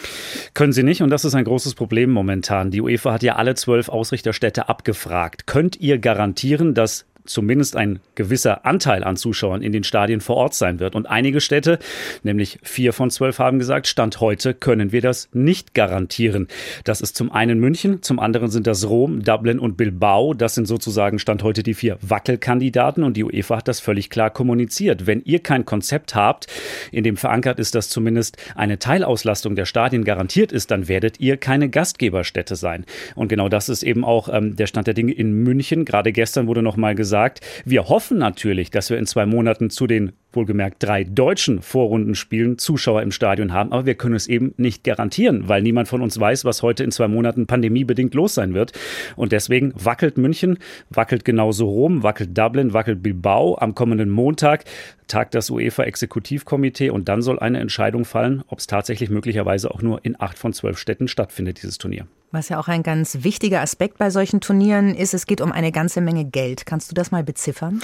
Können 0.55 0.73
sie 0.73 0.85
nicht 0.85 1.03
und 1.03 1.11
das 1.11 1.25
ist 1.25 1.35
ein 1.35 1.43
großes 1.43 1.75
Problem 1.75 2.11
momentan. 2.11 2.71
Die 2.71 2.81
UEFA 2.81 3.15
hat 3.15 3.25
ja 3.25 3.35
alle 3.35 3.57
zwölf 3.57 3.89
Ausrichterstädte 3.89 4.69
abgefragt. 4.69 5.49
Könnt 5.49 5.81
ihr 5.81 5.99
garantieren, 5.99 6.75
dass 6.75 7.07
zumindest 7.25 7.77
ein 7.77 8.01
gewisser 8.15 8.65
Anteil 8.67 9.05
an 9.05 9.17
Zuschauern 9.17 9.63
in 9.63 9.73
den 9.73 9.85
Stadien 9.85 10.21
vor 10.21 10.37
Ort 10.37 10.55
sein 10.55 10.81
wird. 10.81 10.95
Und 10.95 11.07
einige 11.07 11.41
Städte, 11.41 11.79
nämlich 12.23 12.59
vier 12.63 12.93
von 12.93 13.11
zwölf, 13.11 13.39
haben 13.39 13.59
gesagt, 13.59 13.87
Stand 13.87 14.21
heute 14.21 14.55
können 14.55 14.93
wir 14.93 15.01
das 15.01 15.29
nicht 15.33 15.75
garantieren. 15.75 16.49
Das 16.85 17.01
ist 17.01 17.17
zum 17.17 17.33
einen 17.33 17.59
München, 17.59 18.03
zum 18.03 18.19
anderen 18.19 18.51
sind 18.51 18.67
das 18.67 18.89
Rom, 18.89 19.23
Dublin 19.23 19.59
und 19.59 19.77
Bilbao. 19.77 20.35
Das 20.35 20.55
sind 20.55 20.67
sozusagen 20.67 21.19
Stand 21.19 21.43
heute 21.43 21.63
die 21.63 21.75
vier 21.75 21.99
Wackelkandidaten 22.01 23.05
und 23.05 23.17
die 23.17 23.25
UEFA 23.25 23.59
hat 23.59 23.69
das 23.69 23.81
völlig 23.81 24.11
klar 24.11 24.31
kommuniziert. 24.31 25.07
Wenn 25.07 25.23
ihr 25.25 25.41
kein 25.41 25.65
Konzept 25.65 26.15
habt, 26.15 26.47
in 26.93 27.05
dem 27.05 27.17
verankert 27.17 27.59
ist, 27.59 27.75
dass 27.75 27.89
zumindest 27.89 28.37
eine 28.55 28.79
Teilauslastung 28.79 29.55
der 29.55 29.67
Stadien 29.67 30.05
garantiert 30.05 30.53
ist, 30.53 30.71
dann 30.71 30.89
werdet 30.89 31.21
ihr 31.21 31.37
keine 31.37 31.69
Gastgeberstätte 31.69 32.57
sein. 32.57 32.85
Und 33.15 33.29
genau 33.29 33.49
das 33.49 33.69
ist 33.69 33.83
eben 33.83 34.05
auch 34.05 34.29
ähm, 34.33 34.57
der 34.57 34.67
Stand 34.67 34.87
der 34.87 34.95
Dinge 34.95 35.13
in 35.13 35.33
München. 35.33 35.85
Gerade 35.85 36.13
gestern 36.13 36.47
wurde 36.47 36.63
noch 36.63 36.77
mal 36.77 36.95
gesagt, 36.95 37.20
gesagt, 37.21 37.41
wir 37.65 37.89
hoffen 37.89 38.19
natürlich, 38.19 38.71
dass 38.71 38.91
wir 38.91 38.99
in 38.99 39.07
zwei 39.07 39.27
Monaten 39.27 39.71
zu 39.71 39.87
den 39.87 40.13
wohlgemerkt 40.33 40.83
drei 40.83 41.05
deutschen 41.05 41.63
Vorrundenspielen 41.63 42.59
Zuschauer 42.59 43.03
im 43.03 43.13
Stadion 43.13 43.53
haben, 43.53 43.73
aber 43.73 43.87
wir 43.87 43.95
können 43.95 44.15
es 44.15 44.27
eben 44.27 44.55
nicht 44.57 44.85
garantieren, 44.85 45.49
weil 45.49 45.63
niemand 45.63 45.89
von 45.89 46.03
uns 46.03 46.19
weiß, 46.19 46.45
was 46.45 46.63
heute 46.63 46.85
in 46.85 46.93
zwei 46.93 47.09
Monaten 47.09 47.47
pandemiebedingt 47.47 48.15
los 48.15 48.35
sein 48.35 48.55
wird. 48.55 48.73
Und 49.17 49.33
deswegen 49.33 49.73
wackelt 49.77 50.19
München, 50.19 50.59
wackelt 50.91 51.25
genauso 51.25 51.67
Rom, 51.67 52.03
wackelt 52.03 52.37
Dublin, 52.37 52.73
wackelt 52.73 53.03
Bilbao. 53.03 53.57
Am 53.59 53.75
kommenden 53.75 54.11
Montag 54.11 54.65
tagt 55.11 55.35
das 55.35 55.51
UEFA-Exekutivkomitee 55.51 56.91
und 56.91 57.09
dann 57.09 57.23
soll 57.23 57.39
eine 57.39 57.59
Entscheidung 57.59 58.05
fallen, 58.05 58.43
ob 58.47 58.61
es 58.61 58.67
tatsächlich 58.67 59.11
möglicherweise 59.11 59.71
auch 59.71 59.83
nur 59.83 60.05
in 60.05 60.21
acht 60.21 60.39
von 60.39 60.53
zwölf 60.53 60.79
Städten 60.79 61.09
stattfindet, 61.09 61.63
dieses 61.63 61.79
Turnier. 61.79 62.07
Was 62.33 62.49
ja 62.49 62.61
auch 62.61 62.69
ein 62.69 62.85
ganz 62.85 63.25
wichtiger 63.25 63.61
Aspekt 63.61 63.99
bei 63.99 64.09
solchen 64.11 64.41
Turnieren 64.41 64.95
ist, 64.95 65.15
es 65.15 65.27
geht 65.27 65.41
um 65.41 65.51
eine 65.51 65.73
ganze 65.73 66.01
Menge 66.01 66.25
Geld. 66.25 66.65
Kannst 66.65 66.89
du 66.89 66.95
das 66.95 67.11
mal 67.11 67.25
beziffern? 67.25 67.81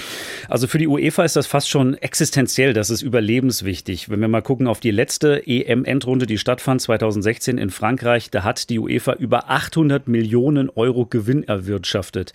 Also 0.47 0.67
für 0.67 0.77
die 0.77 0.87
UEFA 0.87 1.25
ist 1.25 1.35
das 1.35 1.47
fast 1.47 1.69
schon 1.69 1.95
existenziell, 1.95 2.36
das 2.37 2.91
ist 2.91 3.01
überlebenswichtig. 3.01 4.09
Wenn 4.11 4.19
wir 4.19 4.27
mal 4.27 4.41
gucken 4.41 4.67
auf 4.67 4.79
die 4.79 4.91
letzte 4.91 5.47
EM-Endrunde, 5.47 6.27
die 6.27 6.37
stattfand 6.37 6.81
2016 6.81 7.57
in 7.57 7.71
Frankreich, 7.71 8.29
da 8.29 8.43
hat 8.43 8.69
die 8.69 8.77
UEFA 8.77 9.13
über 9.13 9.49
800 9.49 10.07
Millionen 10.07 10.69
Euro 10.69 11.07
Gewinn 11.07 11.43
erwirtschaftet 11.43 12.33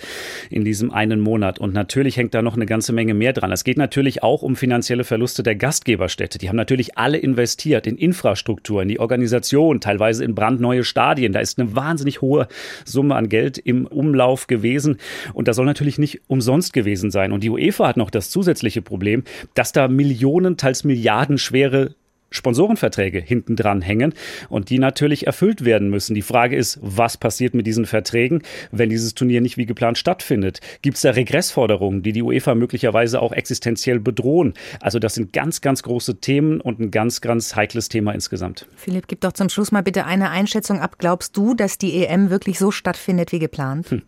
in 0.50 0.64
diesem 0.64 0.90
einen 0.90 1.20
Monat. 1.20 1.60
Und 1.60 1.72
natürlich 1.72 2.16
hängt 2.16 2.34
da 2.34 2.42
noch 2.42 2.56
eine 2.56 2.66
ganze 2.66 2.92
Menge 2.92 3.14
mehr 3.14 3.32
dran. 3.32 3.52
Es 3.52 3.62
geht 3.62 3.76
natürlich 3.76 4.24
auch 4.24 4.42
um 4.42 4.56
finanzielle 4.56 5.04
Verluste 5.04 5.44
der 5.44 5.54
Gastgeberstädte. 5.54 6.38
Die 6.38 6.48
haben 6.48 6.56
natürlich 6.56 6.98
alle 6.98 7.18
investiert 7.18 7.86
in 7.86 7.96
Infrastruktur, 7.96 8.82
in 8.82 8.88
die 8.88 8.98
Organisation, 8.98 9.80
teilweise 9.80 10.24
in 10.24 10.34
brandneue 10.34 10.82
Stadien. 10.82 11.32
Da 11.32 11.38
ist 11.38 11.60
eine 11.60 11.76
wahnsinnig 11.76 12.20
hohe 12.20 12.48
Summe 12.84 13.14
an 13.14 13.28
Geld 13.28 13.56
im 13.56 13.86
Umlauf 13.86 14.48
gewesen. 14.48 14.96
Und 15.32 15.46
das 15.46 15.54
soll 15.54 15.66
natürlich 15.66 15.98
nicht 15.98 16.22
umsonst 16.26 16.72
gewesen 16.72 17.12
sein. 17.12 17.30
Und 17.30 17.44
die 17.44 17.50
UEFA 17.50 17.86
hat 17.86 17.96
noch 17.96 18.10
das 18.10 18.30
zusätzliche 18.30 18.82
Problem, 18.82 19.22
dass 19.54 19.70
da 19.70 19.91
Millionen, 19.92 20.56
teils 20.56 20.84
Milliarden 20.84 21.38
schwere 21.38 21.94
Sponsorenverträge 22.32 23.20
hinten 23.20 23.56
dran 23.56 23.82
hängen 23.82 24.14
und 24.48 24.70
die 24.70 24.78
natürlich 24.78 25.26
erfüllt 25.26 25.64
werden 25.64 25.90
müssen. 25.90 26.14
Die 26.14 26.22
Frage 26.22 26.56
ist, 26.56 26.78
was 26.82 27.16
passiert 27.16 27.54
mit 27.54 27.66
diesen 27.66 27.86
Verträgen, 27.86 28.42
wenn 28.70 28.90
dieses 28.90 29.14
Turnier 29.14 29.40
nicht 29.40 29.56
wie 29.56 29.66
geplant 29.66 29.98
stattfindet? 29.98 30.60
Gibt 30.82 30.96
es 30.96 31.02
da 31.02 31.10
Regressforderungen, 31.10 32.02
die 32.02 32.12
die 32.12 32.22
UEFA 32.22 32.54
möglicherweise 32.54 33.20
auch 33.20 33.32
existenziell 33.32 34.00
bedrohen? 34.00 34.54
Also 34.80 34.98
das 34.98 35.14
sind 35.14 35.32
ganz, 35.32 35.60
ganz 35.60 35.82
große 35.82 36.16
Themen 36.16 36.60
und 36.60 36.80
ein 36.80 36.90
ganz, 36.90 37.20
ganz 37.20 37.54
heikles 37.54 37.88
Thema 37.88 38.12
insgesamt. 38.12 38.66
Philipp, 38.76 39.06
gib 39.08 39.20
doch 39.20 39.32
zum 39.32 39.48
Schluss 39.48 39.72
mal 39.72 39.82
bitte 39.82 40.06
eine 40.06 40.30
Einschätzung 40.30 40.80
ab. 40.80 40.96
Glaubst 40.98 41.36
du, 41.36 41.54
dass 41.54 41.78
die 41.78 42.04
EM 42.04 42.30
wirklich 42.30 42.58
so 42.58 42.70
stattfindet 42.70 43.32
wie 43.32 43.38
geplant? 43.38 43.90
Hm. 43.90 44.02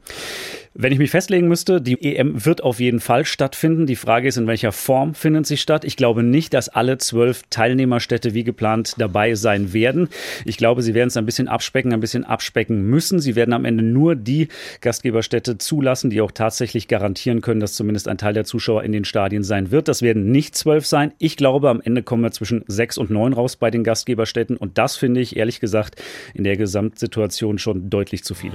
Wenn 0.76 0.92
ich 0.92 0.98
mich 0.98 1.12
festlegen 1.12 1.46
müsste, 1.46 1.80
die 1.80 2.02
EM 2.02 2.44
wird 2.44 2.64
auf 2.64 2.80
jeden 2.80 2.98
Fall 2.98 3.24
stattfinden. 3.24 3.86
Die 3.86 3.94
Frage 3.94 4.26
ist, 4.26 4.38
in 4.38 4.48
welcher 4.48 4.72
Form 4.72 5.14
findet 5.14 5.46
sie 5.46 5.56
statt? 5.56 5.84
Ich 5.84 5.96
glaube 5.96 6.24
nicht, 6.24 6.52
dass 6.52 6.68
alle 6.68 6.98
zwölf 6.98 7.44
Teilnehmerstädte 7.48 8.34
wie 8.34 8.42
geplant 8.42 8.94
dabei 8.98 9.36
sein 9.36 9.72
werden. 9.72 10.08
Ich 10.44 10.56
glaube, 10.56 10.82
sie 10.82 10.92
werden 10.92 11.10
es 11.10 11.16
ein 11.16 11.26
bisschen 11.26 11.46
abspecken, 11.46 11.92
ein 11.92 12.00
bisschen 12.00 12.24
abspecken 12.24 12.82
müssen. 12.82 13.20
Sie 13.20 13.36
werden 13.36 13.54
am 13.54 13.64
Ende 13.64 13.84
nur 13.84 14.16
die 14.16 14.48
Gastgeberstädte 14.80 15.58
zulassen, 15.58 16.10
die 16.10 16.20
auch 16.20 16.32
tatsächlich 16.32 16.88
garantieren 16.88 17.40
können, 17.40 17.60
dass 17.60 17.74
zumindest 17.74 18.08
ein 18.08 18.18
Teil 18.18 18.34
der 18.34 18.44
Zuschauer 18.44 18.82
in 18.82 18.90
den 18.90 19.04
Stadien 19.04 19.44
sein 19.44 19.70
wird. 19.70 19.86
Das 19.86 20.02
werden 20.02 20.32
nicht 20.32 20.56
zwölf 20.56 20.86
sein. 20.86 21.12
Ich 21.18 21.36
glaube, 21.36 21.70
am 21.70 21.82
Ende 21.82 22.02
kommen 22.02 22.24
wir 22.24 22.32
zwischen 22.32 22.64
sechs 22.66 22.98
und 22.98 23.10
neun 23.10 23.32
raus 23.32 23.54
bei 23.54 23.70
den 23.70 23.84
Gastgeberstädten. 23.84 24.56
Und 24.56 24.76
das 24.76 24.96
finde 24.96 25.20
ich 25.20 25.36
ehrlich 25.36 25.60
gesagt 25.60 26.02
in 26.34 26.42
der 26.42 26.56
Gesamtsituation 26.56 27.58
schon 27.58 27.90
deutlich 27.90 28.24
zu 28.24 28.34
viele. 28.34 28.54